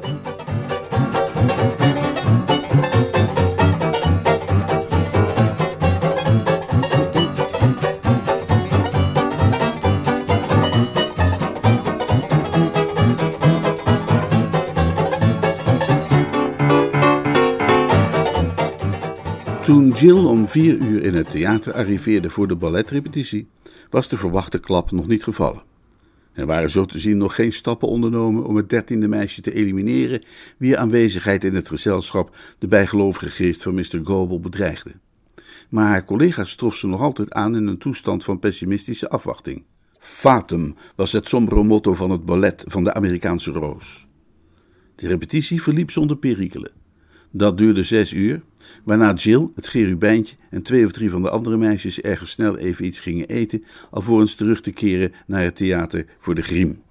Toen 19.67 19.89
Jill 19.89 20.25
om 20.25 20.45
vier 20.45 20.77
uur 20.77 21.03
in 21.03 21.13
het 21.13 21.31
theater 21.31 21.73
arriveerde 21.73 22.29
voor 22.29 22.47
de 22.47 22.55
balletrepetitie, 22.55 23.47
was 23.89 24.07
de 24.07 24.17
verwachte 24.17 24.59
klap 24.59 24.91
nog 24.91 25.07
niet 25.07 25.23
gevallen. 25.23 25.61
Er 26.33 26.45
waren 26.45 26.69
zo 26.69 26.85
te 26.85 26.99
zien 26.99 27.17
nog 27.17 27.35
geen 27.35 27.51
stappen 27.51 27.87
ondernomen 27.87 28.45
om 28.45 28.55
het 28.55 28.69
dertiende 28.69 29.07
meisje 29.07 29.41
te 29.41 29.53
elimineren, 29.53 30.23
wie 30.57 30.77
aanwezigheid 30.77 31.43
in 31.43 31.55
het 31.55 31.67
gezelschap 31.67 32.35
de 32.59 32.67
bijgelovige 32.67 33.29
geest 33.29 33.63
van 33.63 33.73
Mr. 33.73 33.99
Goble 34.03 34.39
bedreigde. 34.39 34.91
Maar 35.69 35.87
haar 35.87 36.05
collega's 36.05 36.55
trof 36.55 36.75
ze 36.75 36.87
nog 36.87 37.01
altijd 37.01 37.31
aan 37.31 37.55
in 37.55 37.67
een 37.67 37.77
toestand 37.77 38.23
van 38.23 38.39
pessimistische 38.39 39.09
afwachting. 39.09 39.63
Fatum 39.99 40.75
was 40.95 41.11
het 41.11 41.27
sombere 41.27 41.63
motto 41.63 41.93
van 41.93 42.09
het 42.09 42.25
ballet 42.25 42.63
van 42.67 42.83
de 42.83 42.93
Amerikaanse 42.93 43.51
roos. 43.51 44.07
De 44.95 45.07
repetitie 45.07 45.61
verliep 45.61 45.91
zonder 45.91 46.17
perikelen. 46.17 46.71
Dat 47.31 47.57
duurde 47.57 47.83
zes 47.83 48.13
uur, 48.13 48.41
waarna 48.83 49.13
Jill, 49.13 49.47
het 49.55 49.67
gerubijntje 49.67 50.35
en 50.49 50.61
twee 50.61 50.85
of 50.85 50.91
drie 50.91 51.09
van 51.09 51.21
de 51.21 51.29
andere 51.29 51.57
meisjes 51.57 52.01
ergens 52.01 52.31
snel 52.31 52.57
even 52.57 52.85
iets 52.85 52.99
gingen 52.99 53.27
eten, 53.27 53.63
alvorens 53.89 54.35
terug 54.35 54.61
te 54.61 54.71
keren 54.71 55.13
naar 55.25 55.43
het 55.43 55.55
theater 55.55 56.05
voor 56.19 56.35
de 56.35 56.41
griem. 56.41 56.81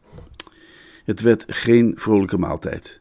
Het 1.04 1.20
werd 1.20 1.44
geen 1.46 1.92
vrolijke 1.96 2.38
maaltijd. 2.38 3.00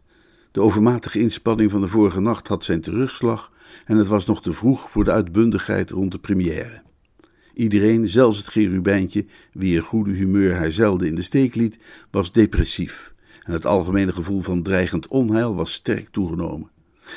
De 0.52 0.62
overmatige 0.62 1.20
inspanning 1.20 1.72
van 1.72 1.82
de 1.82 1.88
vorige 1.88 2.20
nacht 2.20 2.48
had 2.48 2.64
zijn 2.64 2.82
terugslag 2.82 3.52
en 3.86 3.98
het 3.98 4.08
was 4.08 4.26
nog 4.26 4.42
te 4.42 4.54
vroeg 4.54 4.90
voor 4.90 5.04
de 5.04 5.12
uitbundigheid 5.12 5.90
rond 5.90 6.12
de 6.12 6.20
première. 6.20 6.82
Iedereen, 7.54 8.08
zelfs 8.08 8.38
het 8.38 8.50
gerubijntje, 8.50 9.26
wie 9.54 9.80
goede 9.80 10.12
humeur 10.12 10.58
hij 10.58 10.72
zelden 10.72 11.08
in 11.08 11.16
de 11.16 11.22
steek 11.22 11.56
liet, 11.56 11.80
was 12.12 12.32
depressief 12.32 13.14
en 13.44 13.54
het 13.54 13.66
algemene 13.66 14.14
gevoel 14.14 14.42
van 14.42 14.64
dreigend 14.64 15.08
onheil 15.08 15.56
was 15.56 15.74
sterk 15.74 16.10
toegenomen. 16.10 16.70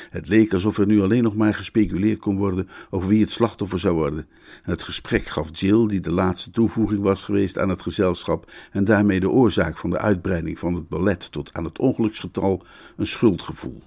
Het 0.09 0.27
leek 0.27 0.53
alsof 0.53 0.77
er 0.77 0.85
nu 0.85 1.01
alleen 1.01 1.23
nog 1.23 1.35
maar 1.35 1.53
gespeculeerd 1.53 2.19
kon 2.19 2.37
worden 2.37 2.69
over 2.89 3.09
wie 3.09 3.21
het 3.21 3.31
slachtoffer 3.31 3.79
zou 3.79 3.95
worden. 3.95 4.27
En 4.63 4.71
het 4.71 4.83
gesprek 4.83 5.25
gaf 5.25 5.49
Jill, 5.59 5.87
die 5.87 5.99
de 5.99 6.11
laatste 6.11 6.51
toevoeging 6.51 7.01
was 7.01 7.23
geweest 7.23 7.57
aan 7.57 7.69
het 7.69 7.81
gezelschap 7.81 8.51
en 8.71 8.83
daarmee 8.83 9.19
de 9.19 9.29
oorzaak 9.29 9.77
van 9.77 9.89
de 9.89 9.97
uitbreiding 9.97 10.59
van 10.59 10.73
het 10.73 10.89
ballet 10.89 11.31
tot 11.31 11.53
aan 11.53 11.63
het 11.63 11.79
ongeluksgetal, 11.79 12.63
een 12.97 13.07
schuldgevoel. 13.07 13.81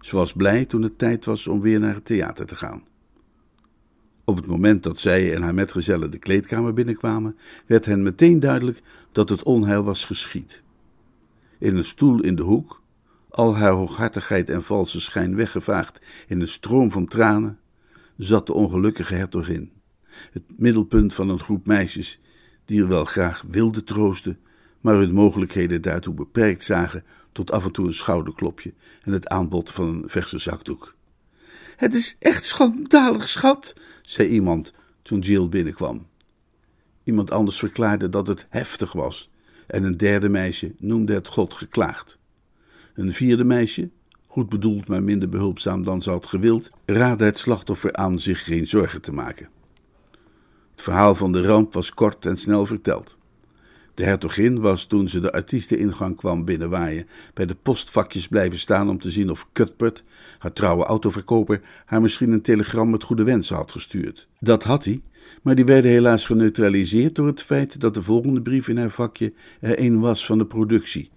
Ze 0.00 0.16
was 0.16 0.32
blij 0.32 0.64
toen 0.64 0.82
het 0.82 0.98
tijd 0.98 1.24
was 1.24 1.46
om 1.46 1.60
weer 1.60 1.80
naar 1.80 1.94
het 1.94 2.04
theater 2.04 2.46
te 2.46 2.56
gaan. 2.56 2.82
Op 4.24 4.36
het 4.36 4.46
moment 4.46 4.82
dat 4.82 5.00
zij 5.00 5.34
en 5.34 5.42
haar 5.42 5.54
metgezellen 5.54 6.10
de 6.10 6.18
kleedkamer 6.18 6.74
binnenkwamen, 6.74 7.36
werd 7.66 7.86
hen 7.86 8.02
meteen 8.02 8.40
duidelijk 8.40 8.82
dat 9.12 9.28
het 9.28 9.42
onheil 9.42 9.84
was 9.84 10.04
geschied. 10.04 10.62
In 11.58 11.76
een 11.76 11.84
stoel 11.84 12.20
in 12.20 12.34
de 12.34 12.42
hoek, 12.42 12.79
al 13.30 13.56
haar 13.56 13.72
hooghartigheid 13.72 14.48
en 14.48 14.62
valse 14.62 15.00
schijn 15.00 15.36
weggevaagd 15.36 16.00
in 16.26 16.40
een 16.40 16.48
stroom 16.48 16.90
van 16.90 17.06
tranen, 17.06 17.58
zat 18.16 18.46
de 18.46 18.52
ongelukkige 18.52 19.14
hertogin, 19.14 19.72
het 20.32 20.42
middelpunt 20.56 21.14
van 21.14 21.28
een 21.28 21.38
groep 21.38 21.66
meisjes 21.66 22.20
die 22.64 22.80
er 22.80 22.88
wel 22.88 23.04
graag 23.04 23.44
wilden 23.48 23.84
troosten, 23.84 24.38
maar 24.80 24.94
hun 24.94 25.12
mogelijkheden 25.12 25.82
daartoe 25.82 26.14
beperkt 26.14 26.64
zagen 26.64 27.04
tot 27.32 27.50
af 27.50 27.64
en 27.64 27.72
toe 27.72 27.86
een 27.86 27.94
schouderklopje 27.94 28.74
en 29.02 29.12
het 29.12 29.28
aanbod 29.28 29.70
van 29.70 29.86
een 29.86 30.08
verse 30.08 30.38
zakdoek. 30.38 30.94
Het 31.76 31.94
is 31.94 32.16
echt 32.18 32.46
schandalig, 32.46 33.28
schat, 33.28 33.74
zei 34.02 34.28
iemand 34.28 34.72
toen 35.02 35.18
Jill 35.18 35.48
binnenkwam. 35.48 36.06
Iemand 37.04 37.30
anders 37.30 37.58
verklaarde 37.58 38.08
dat 38.08 38.26
het 38.26 38.46
heftig 38.48 38.92
was, 38.92 39.30
en 39.66 39.84
een 39.84 39.96
derde 39.96 40.28
meisje 40.28 40.74
noemde 40.78 41.14
het 41.14 41.28
God 41.28 41.54
geklaagd. 41.54 42.19
Een 43.00 43.12
vierde 43.12 43.44
meisje, 43.44 43.90
goed 44.26 44.48
bedoeld 44.48 44.88
maar 44.88 45.02
minder 45.02 45.28
behulpzaam 45.28 45.84
dan 45.84 46.02
ze 46.02 46.10
had 46.10 46.26
gewild, 46.26 46.70
raadde 46.86 47.24
het 47.24 47.38
slachtoffer 47.38 47.92
aan 47.92 48.18
zich 48.18 48.44
geen 48.44 48.66
zorgen 48.66 49.00
te 49.00 49.12
maken. 49.12 49.48
Het 50.70 50.82
verhaal 50.82 51.14
van 51.14 51.32
de 51.32 51.42
ramp 51.42 51.72
was 51.72 51.94
kort 51.94 52.26
en 52.26 52.36
snel 52.36 52.66
verteld. 52.66 53.18
De 53.94 54.04
hertogin 54.04 54.60
was 54.60 54.84
toen 54.84 55.08
ze 55.08 55.20
de 55.20 55.32
artiesteningang 55.32 56.16
kwam 56.16 56.44
binnenwaaien 56.44 57.06
bij 57.34 57.46
de 57.46 57.56
postvakjes 57.62 58.28
blijven 58.28 58.58
staan 58.58 58.88
om 58.88 58.98
te 58.98 59.10
zien 59.10 59.30
of 59.30 59.46
Cuthbert, 59.52 60.04
haar 60.38 60.52
trouwe 60.52 60.84
autoverkoper, 60.84 61.60
haar 61.84 62.00
misschien 62.00 62.32
een 62.32 62.42
telegram 62.42 62.90
met 62.90 63.02
goede 63.02 63.24
wensen 63.24 63.56
had 63.56 63.72
gestuurd. 63.72 64.28
Dat 64.40 64.64
had 64.64 64.84
hij, 64.84 65.00
maar 65.42 65.54
die 65.54 65.64
werden 65.64 65.90
helaas 65.90 66.26
geneutraliseerd 66.26 67.14
door 67.14 67.26
het 67.26 67.42
feit 67.42 67.80
dat 67.80 67.94
de 67.94 68.02
volgende 68.02 68.42
brief 68.42 68.68
in 68.68 68.78
haar 68.78 68.90
vakje 68.90 69.32
er 69.60 69.80
een 69.80 70.00
was 70.00 70.26
van 70.26 70.38
de 70.38 70.46
productie, 70.46 71.10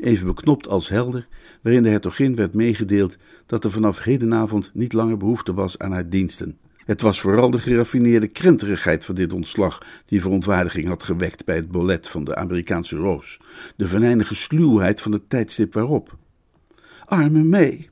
even 0.00 0.26
beknopt 0.26 0.68
als 0.68 0.88
helder, 0.88 1.28
waarin 1.62 1.82
de 1.82 1.88
hertogin 1.88 2.34
werd 2.34 2.54
meegedeeld 2.54 3.16
dat 3.46 3.64
er 3.64 3.70
vanaf 3.70 4.02
hedenavond 4.02 4.70
niet 4.74 4.92
langer 4.92 5.16
behoefte 5.16 5.54
was 5.54 5.78
aan 5.78 5.92
haar 5.92 6.08
diensten. 6.08 6.58
Het 6.84 7.00
was 7.00 7.20
vooral 7.20 7.50
de 7.50 7.58
geraffineerde 7.58 8.28
krenterigheid 8.28 9.04
van 9.04 9.14
dit 9.14 9.32
ontslag 9.32 9.86
die 10.06 10.20
verontwaardiging 10.20 10.86
had 10.86 11.02
gewekt 11.02 11.44
bij 11.44 11.56
het 11.56 11.70
bolet 11.70 12.08
van 12.08 12.24
de 12.24 12.36
Amerikaanse 12.36 12.96
roos, 12.96 13.40
de 13.76 13.86
venijnige 13.86 14.34
sluwheid 14.34 15.00
van 15.00 15.12
het 15.12 15.28
tijdstip 15.28 15.74
waarop. 15.74 16.16
Arme 17.04 17.42
May. 17.42 17.88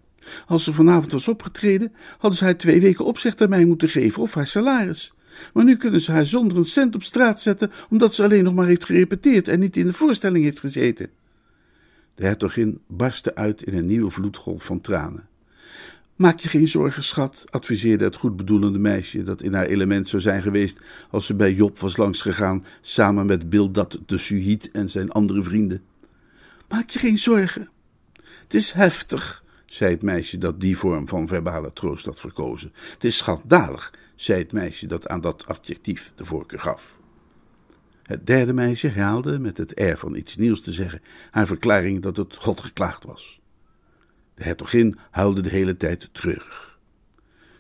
Als 0.46 0.64
ze 0.64 0.72
vanavond 0.72 1.12
was 1.12 1.28
opgetreden, 1.28 1.92
hadden 2.18 2.38
ze 2.38 2.44
haar 2.44 2.56
twee 2.56 2.80
weken 2.80 3.04
opzegtermijn 3.04 3.68
moeten 3.68 3.88
geven 3.88 4.22
of 4.22 4.34
haar 4.34 4.46
salaris. 4.46 5.14
Maar 5.52 5.64
nu 5.64 5.76
kunnen 5.76 6.00
ze 6.00 6.12
haar 6.12 6.26
zonder 6.26 6.56
een 6.56 6.64
cent 6.64 6.94
op 6.94 7.02
straat 7.02 7.40
zetten, 7.40 7.70
omdat 7.90 8.14
ze 8.14 8.22
alleen 8.22 8.44
nog 8.44 8.54
maar 8.54 8.66
heeft 8.66 8.84
gerepeteerd 8.84 9.48
en 9.48 9.60
niet 9.60 9.76
in 9.76 9.86
de 9.86 9.92
voorstelling 9.92 10.44
heeft 10.44 10.60
gezeten. 10.60 11.10
De 12.18 12.26
hertogin 12.26 12.80
barstte 12.86 13.34
uit 13.34 13.62
in 13.62 13.74
een 13.74 13.86
nieuwe 13.86 14.10
vloedgolf 14.10 14.64
van 14.64 14.80
tranen. 14.80 15.28
Maak 16.16 16.38
je 16.38 16.48
geen 16.48 16.68
zorgen, 16.68 17.02
schat, 17.02 17.44
adviseerde 17.50 18.04
het 18.04 18.16
goedbedoelende 18.16 18.78
meisje, 18.78 19.22
dat 19.22 19.42
in 19.42 19.54
haar 19.54 19.66
element 19.66 20.08
zou 20.08 20.22
zijn 20.22 20.42
geweest 20.42 20.80
als 21.10 21.26
ze 21.26 21.34
bij 21.34 21.52
Job 21.52 21.78
was 21.78 21.96
langsgegaan, 21.96 22.64
samen 22.80 23.26
met 23.26 23.48
Bildad 23.48 23.98
de 24.06 24.18
Suhit 24.18 24.70
en 24.70 24.88
zijn 24.88 25.10
andere 25.10 25.42
vrienden. 25.42 25.82
Maak 26.68 26.90
je 26.90 26.98
geen 26.98 27.18
zorgen. 27.18 27.68
Het 28.42 28.54
is 28.54 28.72
heftig, 28.72 29.44
zei 29.66 29.90
het 29.90 30.02
meisje 30.02 30.38
dat 30.38 30.60
die 30.60 30.78
vorm 30.78 31.08
van 31.08 31.26
verbale 31.26 31.72
troost 31.72 32.04
had 32.04 32.20
verkozen. 32.20 32.72
Het 32.92 33.04
is 33.04 33.16
schandalig, 33.16 33.94
zei 34.14 34.42
het 34.42 34.52
meisje 34.52 34.86
dat 34.86 35.08
aan 35.08 35.20
dat 35.20 35.46
adjectief 35.46 36.12
de 36.14 36.24
voorkeur 36.24 36.60
gaf. 36.60 36.98
Het 38.08 38.26
derde 38.26 38.52
meisje 38.52 38.88
herhaalde, 38.88 39.38
met 39.38 39.56
het 39.56 39.76
air 39.76 39.98
van 39.98 40.16
iets 40.16 40.36
nieuws 40.36 40.60
te 40.60 40.72
zeggen, 40.72 41.00
haar 41.30 41.46
verklaring 41.46 42.02
dat 42.02 42.16
het 42.16 42.36
God 42.36 42.60
geklaagd 42.60 43.04
was. 43.04 43.40
De 44.34 44.44
hertogin 44.44 44.98
huilde 45.10 45.40
de 45.40 45.48
hele 45.48 45.76
tijd 45.76 46.08
treurig. 46.12 46.78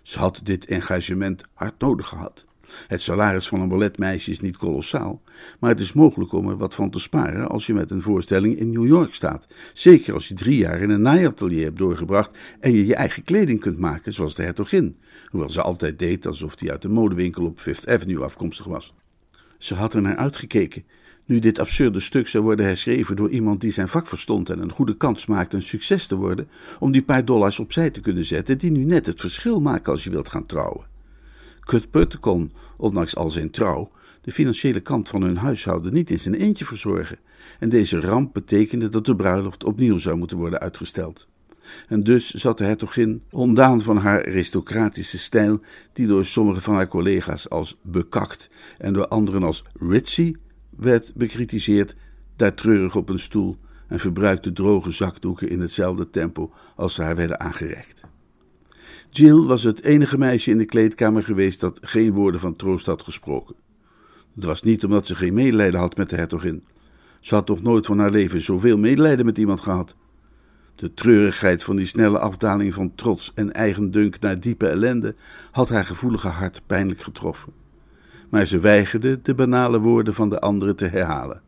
Ze 0.02 0.18
had 0.18 0.40
dit 0.42 0.64
engagement 0.64 1.44
hard 1.52 1.80
nodig 1.80 2.06
gehad. 2.06 2.46
Het 2.86 3.00
salaris 3.00 3.48
van 3.48 3.60
een 3.60 3.68
balletmeisje 3.68 4.30
is 4.30 4.40
niet 4.40 4.56
kolossaal, 4.56 5.22
maar 5.58 5.70
het 5.70 5.80
is 5.80 5.92
mogelijk 5.92 6.32
om 6.32 6.48
er 6.48 6.56
wat 6.56 6.74
van 6.74 6.90
te 6.90 7.00
sparen 7.00 7.48
als 7.48 7.66
je 7.66 7.74
met 7.74 7.90
een 7.90 8.02
voorstelling 8.02 8.58
in 8.58 8.70
New 8.70 8.86
York 8.86 9.14
staat. 9.14 9.46
Zeker 9.72 10.14
als 10.14 10.28
je 10.28 10.34
drie 10.34 10.58
jaar 10.58 10.80
in 10.80 10.90
een 10.90 11.02
naaiatelier 11.02 11.64
hebt 11.64 11.78
doorgebracht 11.78 12.38
en 12.60 12.72
je 12.72 12.86
je 12.86 12.94
eigen 12.94 13.22
kleding 13.22 13.60
kunt 13.60 13.78
maken, 13.78 14.12
zoals 14.12 14.34
de 14.34 14.42
hertogin, 14.42 14.98
hoewel 15.26 15.50
ze 15.50 15.62
altijd 15.62 15.98
deed 15.98 16.26
alsof 16.26 16.56
die 16.56 16.70
uit 16.70 16.84
een 16.84 16.90
modewinkel 16.90 17.44
op 17.44 17.60
Fifth 17.60 17.88
Avenue 17.88 18.24
afkomstig 18.24 18.66
was. 18.66 18.94
Ze 19.58 19.74
had 19.74 19.94
er 19.94 20.02
naar 20.02 20.16
uitgekeken. 20.16 20.84
Nu 21.24 21.38
dit 21.38 21.58
absurde 21.58 22.00
stuk 22.00 22.28
zou 22.28 22.44
worden 22.44 22.66
herschreven 22.66 23.16
door 23.16 23.30
iemand 23.30 23.60
die 23.60 23.70
zijn 23.70 23.88
vak 23.88 24.06
verstond 24.06 24.50
en 24.50 24.60
een 24.60 24.72
goede 24.72 24.96
kans 24.96 25.26
maakte 25.26 25.56
een 25.56 25.62
succes 25.62 26.06
te 26.06 26.16
worden, 26.16 26.48
om 26.78 26.92
die 26.92 27.02
paar 27.02 27.24
dollars 27.24 27.58
opzij 27.58 27.90
te 27.90 28.00
kunnen 28.00 28.24
zetten 28.24 28.58
die 28.58 28.70
nu 28.70 28.84
net 28.84 29.06
het 29.06 29.20
verschil 29.20 29.60
maken 29.60 29.92
als 29.92 30.04
je 30.04 30.10
wilt 30.10 30.28
gaan 30.28 30.46
trouwen. 30.46 30.86
Cuthbert 31.60 32.20
kon, 32.20 32.52
ondanks 32.76 33.16
al 33.16 33.30
zijn 33.30 33.50
trouw, 33.50 33.90
de 34.20 34.32
financiële 34.32 34.80
kant 34.80 35.08
van 35.08 35.22
hun 35.22 35.36
huishouden 35.36 35.92
niet 35.92 36.10
in 36.10 36.18
zijn 36.18 36.34
eentje 36.34 36.64
verzorgen, 36.64 37.18
en 37.58 37.68
deze 37.68 38.00
ramp 38.00 38.32
betekende 38.32 38.88
dat 38.88 39.06
de 39.06 39.16
bruiloft 39.16 39.64
opnieuw 39.64 39.98
zou 39.98 40.16
moeten 40.16 40.36
worden 40.36 40.60
uitgesteld. 40.60 41.28
En 41.88 42.00
dus 42.00 42.30
zat 42.30 42.58
de 42.58 42.64
hertogin, 42.64 43.22
ondaan 43.30 43.80
van 43.80 43.96
haar 43.96 44.26
aristocratische 44.26 45.18
stijl, 45.18 45.60
die 45.92 46.06
door 46.06 46.24
sommige 46.24 46.60
van 46.60 46.74
haar 46.74 46.88
collega's 46.88 47.50
als 47.50 47.76
bekakt 47.82 48.50
en 48.78 48.92
door 48.92 49.08
anderen 49.08 49.42
als 49.42 49.64
ritzy 49.80 50.34
werd 50.76 51.14
bekritiseerd, 51.14 51.96
daar 52.36 52.54
treurig 52.54 52.96
op 52.96 53.08
een 53.08 53.18
stoel 53.18 53.58
en 53.88 53.98
verbruikte 53.98 54.52
droge 54.52 54.90
zakdoeken 54.90 55.48
in 55.48 55.60
hetzelfde 55.60 56.10
tempo 56.10 56.52
als 56.76 56.94
ze 56.94 57.02
haar 57.02 57.16
werden 57.16 57.40
aangereikt. 57.40 58.02
Jill 59.10 59.42
was 59.42 59.62
het 59.62 59.82
enige 59.82 60.18
meisje 60.18 60.50
in 60.50 60.58
de 60.58 60.64
kleedkamer 60.64 61.22
geweest 61.22 61.60
dat 61.60 61.78
geen 61.80 62.12
woorden 62.12 62.40
van 62.40 62.56
troost 62.56 62.86
had 62.86 63.02
gesproken. 63.02 63.54
Het 64.34 64.44
was 64.44 64.62
niet 64.62 64.84
omdat 64.84 65.06
ze 65.06 65.14
geen 65.14 65.34
medelijden 65.34 65.80
had 65.80 65.96
met 65.96 66.10
de 66.10 66.16
hertogin. 66.16 66.64
Ze 67.20 67.34
had 67.34 67.46
toch 67.46 67.62
nooit 67.62 67.86
van 67.86 67.98
haar 67.98 68.10
leven 68.10 68.42
zoveel 68.42 68.78
medelijden 68.78 69.26
met 69.26 69.38
iemand 69.38 69.60
gehad. 69.60 69.96
De 70.78 70.94
treurigheid 70.94 71.64
van 71.64 71.76
die 71.76 71.86
snelle 71.86 72.18
afdaling 72.18 72.74
van 72.74 72.94
trots 72.94 73.32
en 73.34 73.52
eigendunk 73.52 74.20
naar 74.20 74.40
diepe 74.40 74.66
ellende 74.68 75.14
had 75.50 75.68
haar 75.68 75.84
gevoelige 75.84 76.28
hart 76.28 76.62
pijnlijk 76.66 77.00
getroffen. 77.00 77.52
Maar 78.28 78.46
ze 78.46 78.58
weigerde 78.58 79.22
de 79.22 79.34
banale 79.34 79.80
woorden 79.80 80.14
van 80.14 80.30
de 80.30 80.40
anderen 80.40 80.76
te 80.76 80.86
herhalen. 80.86 81.42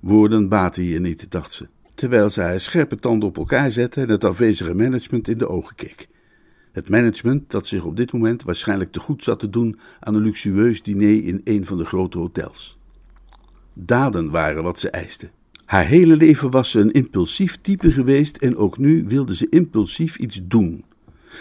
Woorden 0.00 0.48
baten 0.48 0.82
hier 0.82 1.00
niet, 1.00 1.30
dacht 1.30 1.52
ze, 1.52 1.68
terwijl 1.94 2.30
ze 2.30 2.40
haar 2.40 2.60
scherpe 2.60 2.96
tanden 2.96 3.28
op 3.28 3.36
elkaar 3.36 3.70
zette 3.70 4.00
en 4.00 4.08
het 4.08 4.24
afwezige 4.24 4.74
management 4.74 5.28
in 5.28 5.38
de 5.38 5.48
ogen 5.48 5.74
keek. 5.74 6.08
Het 6.72 6.88
management 6.88 7.50
dat 7.50 7.66
zich 7.66 7.84
op 7.84 7.96
dit 7.96 8.12
moment 8.12 8.42
waarschijnlijk 8.42 8.92
te 8.92 9.00
goed 9.00 9.24
zat 9.24 9.38
te 9.38 9.50
doen 9.50 9.78
aan 10.00 10.14
een 10.14 10.22
luxueus 10.22 10.82
diner 10.82 11.24
in 11.24 11.40
een 11.44 11.66
van 11.66 11.78
de 11.78 11.84
grote 11.84 12.18
hotels. 12.18 12.78
Daden 13.72 14.30
waren 14.30 14.62
wat 14.62 14.78
ze 14.78 14.90
eiste. 14.90 15.30
Haar 15.68 15.86
hele 15.86 16.16
leven 16.16 16.50
was 16.50 16.70
ze 16.70 16.80
een 16.80 16.92
impulsief 16.92 17.58
type 17.60 17.92
geweest 17.92 18.36
en 18.36 18.56
ook 18.56 18.78
nu 18.78 19.04
wilde 19.06 19.34
ze 19.34 19.46
impulsief 19.48 20.16
iets 20.16 20.40
doen. 20.44 20.84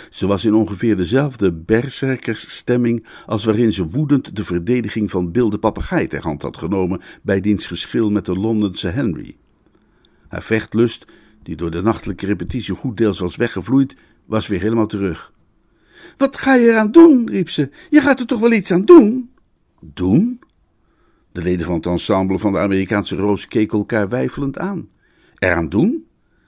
Ze 0.09 0.27
was 0.27 0.45
in 0.45 0.53
ongeveer 0.53 0.95
dezelfde 0.95 1.53
berserkersstemming 1.53 3.05
als 3.25 3.45
waarin 3.45 3.73
ze 3.73 3.87
woedend 3.87 4.35
de 4.35 4.43
verdediging 4.43 5.11
van 5.11 5.31
Bill 5.31 5.49
de 5.49 5.57
papegaai 5.57 6.07
ter 6.07 6.21
hand 6.21 6.41
had 6.41 6.57
genomen 6.57 7.01
bij 7.21 7.39
diens 7.39 7.67
geschil 7.67 8.09
met 8.09 8.25
de 8.25 8.33
Londense 8.33 8.87
Henry. 8.87 9.37
Haar 10.27 10.43
vechtlust, 10.43 11.05
die 11.43 11.55
door 11.55 11.71
de 11.71 11.81
nachtelijke 11.81 12.25
repetitie 12.25 12.75
goed 12.75 12.97
deels 12.97 13.19
was 13.19 13.35
weggevloeid, 13.35 13.95
was 14.25 14.47
weer 14.47 14.61
helemaal 14.61 14.87
terug. 14.87 15.31
Wat 16.17 16.37
ga 16.37 16.55
je 16.55 16.67
eraan 16.67 16.91
doen? 16.91 17.29
riep 17.29 17.49
ze. 17.49 17.69
Je 17.89 18.01
gaat 18.01 18.19
er 18.19 18.25
toch 18.25 18.39
wel 18.39 18.51
iets 18.51 18.71
aan 18.71 18.85
doen? 18.85 19.29
Doen? 19.79 20.39
De 21.37 21.43
leden 21.43 21.65
van 21.65 21.75
het 21.75 21.85
ensemble 21.85 22.39
van 22.39 22.51
de 22.51 22.59
Amerikaanse 22.59 23.15
Roos 23.15 23.47
keken 23.47 23.77
elkaar 23.77 24.09
weifelend 24.09 24.57
aan. 24.57 24.89
Eraan 25.35 25.69
doen? 25.69 26.07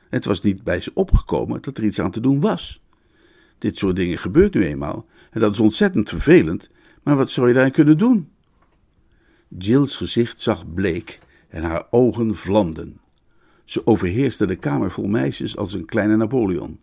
Het 0.10 0.26
was 0.26 0.42
niet 0.42 0.64
bij 0.64 0.80
ze 0.80 0.92
opgekomen 0.94 1.62
dat 1.62 1.78
er 1.78 1.84
iets 1.84 2.00
aan 2.00 2.12
te 2.12 2.20
doen 2.20 2.40
was. 2.40 2.84
Dit 3.58 3.78
soort 3.78 3.96
dingen 3.96 4.18
gebeurt 4.18 4.54
nu 4.54 4.66
eenmaal 4.66 5.06
en 5.32 5.40
dat 5.40 5.52
is 5.52 5.60
ontzettend 5.60 6.10
vervelend, 6.10 6.70
maar 7.04 7.16
wat 7.16 7.30
zou 7.30 7.48
je 7.48 7.54
daarin 7.54 7.72
kunnen 7.72 7.98
doen? 7.98 8.30
Jill's 9.58 9.96
gezicht 9.96 10.42
zag 10.42 10.74
bleek 10.74 11.20
en 11.50 11.64
haar 11.64 11.88
ogen 11.90 12.36
vlamden. 12.36 13.00
Ze 13.64 13.88
overheerste 13.88 14.46
de 14.46 14.56
kamer 14.56 14.92
vol 14.92 15.08
meisjes 15.08 15.58
als 15.58 15.74
een 15.74 15.86
kleine 15.86 16.16
Napoleon. 16.16 16.80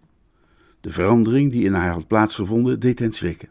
De 0.81 0.91
verandering 0.91 1.53
die 1.53 1.65
in 1.65 1.73
haar 1.73 1.93
had 1.93 2.07
plaatsgevonden 2.07 2.81
deed 2.81 2.99
hen 2.99 3.13
schrikken. 3.13 3.49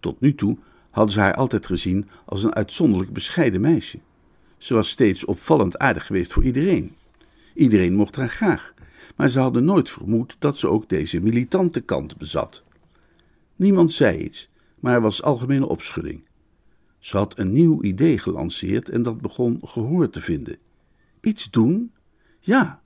Tot 0.00 0.20
nu 0.20 0.34
toe 0.34 0.58
hadden 0.90 1.14
ze 1.14 1.20
haar 1.20 1.34
altijd 1.34 1.66
gezien 1.66 2.08
als 2.24 2.44
een 2.44 2.54
uitzonderlijk 2.54 3.12
bescheiden 3.12 3.60
meisje. 3.60 3.98
Ze 4.58 4.74
was 4.74 4.88
steeds 4.88 5.24
opvallend 5.24 5.78
aardig 5.78 6.06
geweest 6.06 6.32
voor 6.32 6.44
iedereen. 6.44 6.94
Iedereen 7.54 7.94
mocht 7.94 8.16
haar 8.16 8.28
graag, 8.28 8.74
maar 9.16 9.28
ze 9.28 9.40
hadden 9.40 9.64
nooit 9.64 9.90
vermoed 9.90 10.36
dat 10.38 10.58
ze 10.58 10.68
ook 10.68 10.88
deze 10.88 11.20
militante 11.20 11.80
kant 11.80 12.16
bezat. 12.16 12.62
Niemand 13.56 13.92
zei 13.92 14.18
iets, 14.18 14.48
maar 14.80 14.94
er 14.94 15.00
was 15.00 15.22
algemene 15.22 15.66
opschudding. 15.66 16.28
Ze 16.98 17.16
had 17.16 17.38
een 17.38 17.52
nieuw 17.52 17.82
idee 17.82 18.18
gelanceerd 18.18 18.88
en 18.88 19.02
dat 19.02 19.20
begon 19.20 19.60
gehoor 19.64 20.10
te 20.10 20.20
vinden. 20.20 20.56
Iets 21.20 21.50
doen? 21.50 21.92
Ja. 22.40 22.82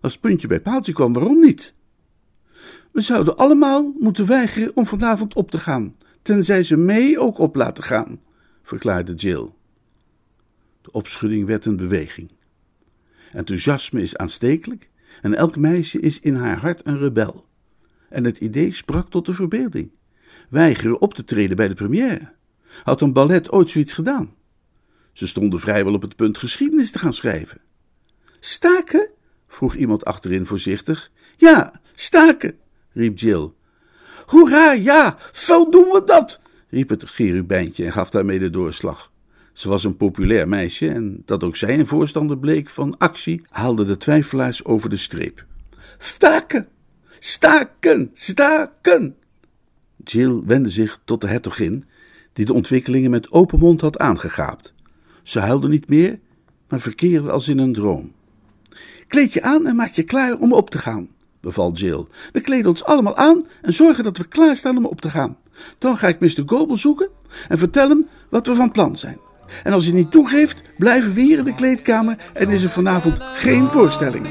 Als 0.00 0.18
puntje 0.18 0.46
bij 0.46 0.60
paaltje 0.60 0.92
kwam, 0.92 1.12
waarom 1.12 1.40
niet? 1.40 1.74
We 2.92 3.00
zouden 3.00 3.36
allemaal 3.36 3.92
moeten 3.98 4.26
weigeren 4.26 4.76
om 4.76 4.86
vanavond 4.86 5.34
op 5.34 5.50
te 5.50 5.58
gaan, 5.58 5.94
tenzij 6.22 6.62
ze 6.62 6.76
mee 6.76 7.18
ook 7.18 7.38
op 7.38 7.54
laten 7.54 7.84
gaan, 7.84 8.20
verklaarde 8.62 9.14
Jill. 9.14 9.50
De 10.80 10.90
opschudding 10.90 11.46
werd 11.46 11.64
een 11.64 11.76
beweging. 11.76 12.30
Enthousiasme 13.32 14.02
is 14.02 14.16
aanstekelijk 14.16 14.90
en 15.22 15.34
elk 15.34 15.56
meisje 15.56 16.00
is 16.00 16.20
in 16.20 16.34
haar 16.34 16.58
hart 16.58 16.86
een 16.86 16.98
rebel. 16.98 17.46
En 18.08 18.24
het 18.24 18.38
idee 18.38 18.70
sprak 18.70 19.10
tot 19.10 19.26
de 19.26 19.34
verbeelding. 19.34 19.90
Weigeren 20.48 21.00
op 21.00 21.14
te 21.14 21.24
treden 21.24 21.56
bij 21.56 21.68
de 21.68 21.74
première. 21.74 22.32
Had 22.82 23.00
een 23.00 23.12
ballet 23.12 23.50
ooit 23.50 23.70
zoiets 23.70 23.92
gedaan? 23.92 24.34
Ze 25.12 25.26
stonden 25.26 25.60
vrijwel 25.60 25.94
op 25.94 26.02
het 26.02 26.16
punt 26.16 26.38
geschiedenis 26.38 26.90
te 26.90 26.98
gaan 26.98 27.12
schrijven. 27.12 27.60
Staken? 28.40 29.10
vroeg 29.48 29.74
iemand 29.74 30.04
achterin 30.04 30.46
voorzichtig. 30.46 31.10
Ja, 31.36 31.80
staken, 31.94 32.58
riep 32.92 33.18
Jill. 33.18 33.50
Hoera, 34.26 34.72
ja, 34.72 35.16
zo 35.32 35.68
doen 35.68 35.84
we 35.84 36.02
dat, 36.04 36.40
riep 36.68 36.88
het 36.88 37.04
cherubijntje 37.04 37.84
en 37.84 37.92
gaf 37.92 38.10
daarmee 38.10 38.38
de 38.38 38.50
doorslag. 38.50 39.10
Ze 39.52 39.68
was 39.68 39.84
een 39.84 39.96
populair 39.96 40.48
meisje 40.48 40.88
en 40.88 41.22
dat 41.24 41.44
ook 41.44 41.56
zij 41.56 41.78
een 41.78 41.86
voorstander 41.86 42.38
bleek 42.38 42.70
van 42.70 42.98
actie, 42.98 43.42
haalde 43.48 43.84
de 43.84 43.96
twijfelaars 43.96 44.64
over 44.64 44.90
de 44.90 44.96
streep. 44.96 45.44
Staken, 45.98 46.68
staken, 47.18 48.10
staken! 48.12 49.16
Jill 50.04 50.42
wendde 50.44 50.70
zich 50.70 51.00
tot 51.04 51.20
de 51.20 51.26
hertogin, 51.26 51.84
die 52.32 52.44
de 52.44 52.52
ontwikkelingen 52.52 53.10
met 53.10 53.32
open 53.32 53.58
mond 53.58 53.80
had 53.80 53.98
aangegaapt. 53.98 54.72
Ze 55.22 55.38
huilde 55.38 55.68
niet 55.68 55.88
meer, 55.88 56.18
maar 56.68 56.80
verkeerde 56.80 57.30
als 57.30 57.48
in 57.48 57.58
een 57.58 57.72
droom. 57.72 58.12
Kleed 59.06 59.32
je 59.32 59.42
aan 59.42 59.66
en 59.66 59.76
maak 59.76 59.90
je 59.90 60.02
klaar 60.02 60.38
om 60.38 60.52
op 60.52 60.70
te 60.70 60.78
gaan, 60.78 61.08
beval 61.42 61.72
Jill. 61.72 62.06
We 62.32 62.40
kleden 62.40 62.70
ons 62.70 62.84
allemaal 62.84 63.16
aan 63.16 63.46
en 63.62 63.72
zorgen 63.72 64.04
dat 64.04 64.18
we 64.18 64.28
klaar 64.28 64.56
staan 64.56 64.76
om 64.76 64.86
op 64.86 65.00
te 65.00 65.10
gaan. 65.10 65.36
Dan 65.78 65.96
ga 65.96 66.08
ik 66.08 66.20
Mr. 66.20 66.42
Goble 66.46 66.76
zoeken 66.76 67.08
en 67.48 67.58
vertel 67.58 67.88
hem 67.88 68.06
wat 68.28 68.46
we 68.46 68.54
van 68.54 68.70
plan 68.70 68.96
zijn. 68.96 69.18
En 69.62 69.72
als 69.72 69.84
hij 69.84 69.94
niet 69.94 70.10
toegeeft, 70.10 70.62
blijven 70.78 71.14
we 71.14 71.20
hier 71.20 71.38
in 71.38 71.44
de 71.44 71.54
kleedkamer 71.54 72.16
en 72.32 72.50
is 72.50 72.62
er 72.62 72.70
vanavond 72.70 73.16
geen 73.20 73.68
voorstelling. 73.68 74.26